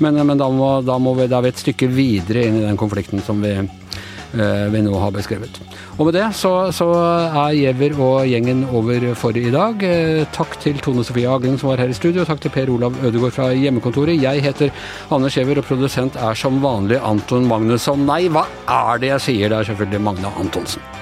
men, 0.00 0.16
men 0.26 0.38
da, 0.38 0.48
må, 0.48 0.80
da, 0.80 0.98
må 0.98 1.14
vi, 1.18 1.28
da 1.28 1.40
er 1.40 1.48
vi 1.48 1.52
et 1.52 1.60
stykke 1.60 1.90
videre 1.92 2.46
inn 2.48 2.62
i 2.62 2.64
den 2.64 2.80
konflikten 2.80 3.20
som 3.20 3.42
vi, 3.44 3.52
eh, 3.52 4.64
vi 4.72 4.80
nå 4.80 4.94
har 4.96 5.12
beskrevet. 5.12 5.60
Og 5.98 6.08
med 6.08 6.16
det 6.16 6.30
så, 6.34 6.70
så 6.72 6.88
er 6.96 7.52
Giæver 7.58 7.98
og 8.00 8.24
gjengen 8.30 8.64
over 8.72 9.04
for 9.18 9.36
i 9.36 9.52
dag. 9.52 9.84
Eh, 9.84 10.22
takk 10.32 10.56
til 10.64 10.80
Tone 10.80 11.04
Sofie 11.04 11.28
Aglen 11.28 11.60
som 11.60 11.68
var 11.68 11.84
her 11.84 11.92
i 11.92 11.98
studio, 11.98 12.24
takk 12.24 12.40
til 12.40 12.54
Per 12.56 12.72
Olav 12.72 12.96
Ødegaard 13.04 13.36
fra 13.36 13.50
hjemmekontoret. 13.52 14.16
Jeg 14.16 14.46
heter 14.48 14.72
Anders 15.12 15.36
Giæver, 15.36 15.60
og 15.60 15.68
produsent 15.68 16.16
er 16.16 16.38
som 16.38 16.62
vanlig 16.64 17.02
Anton 17.04 17.44
Magnusson. 17.52 18.08
Nei, 18.08 18.24
hva 18.32 18.48
er 18.72 19.04
det 19.04 19.12
jeg 19.12 19.28
sier? 19.28 19.52
Det 19.52 19.60
er 19.60 19.72
selvfølgelig 19.74 20.04
Magne 20.08 20.36
Antonsen. 20.40 21.01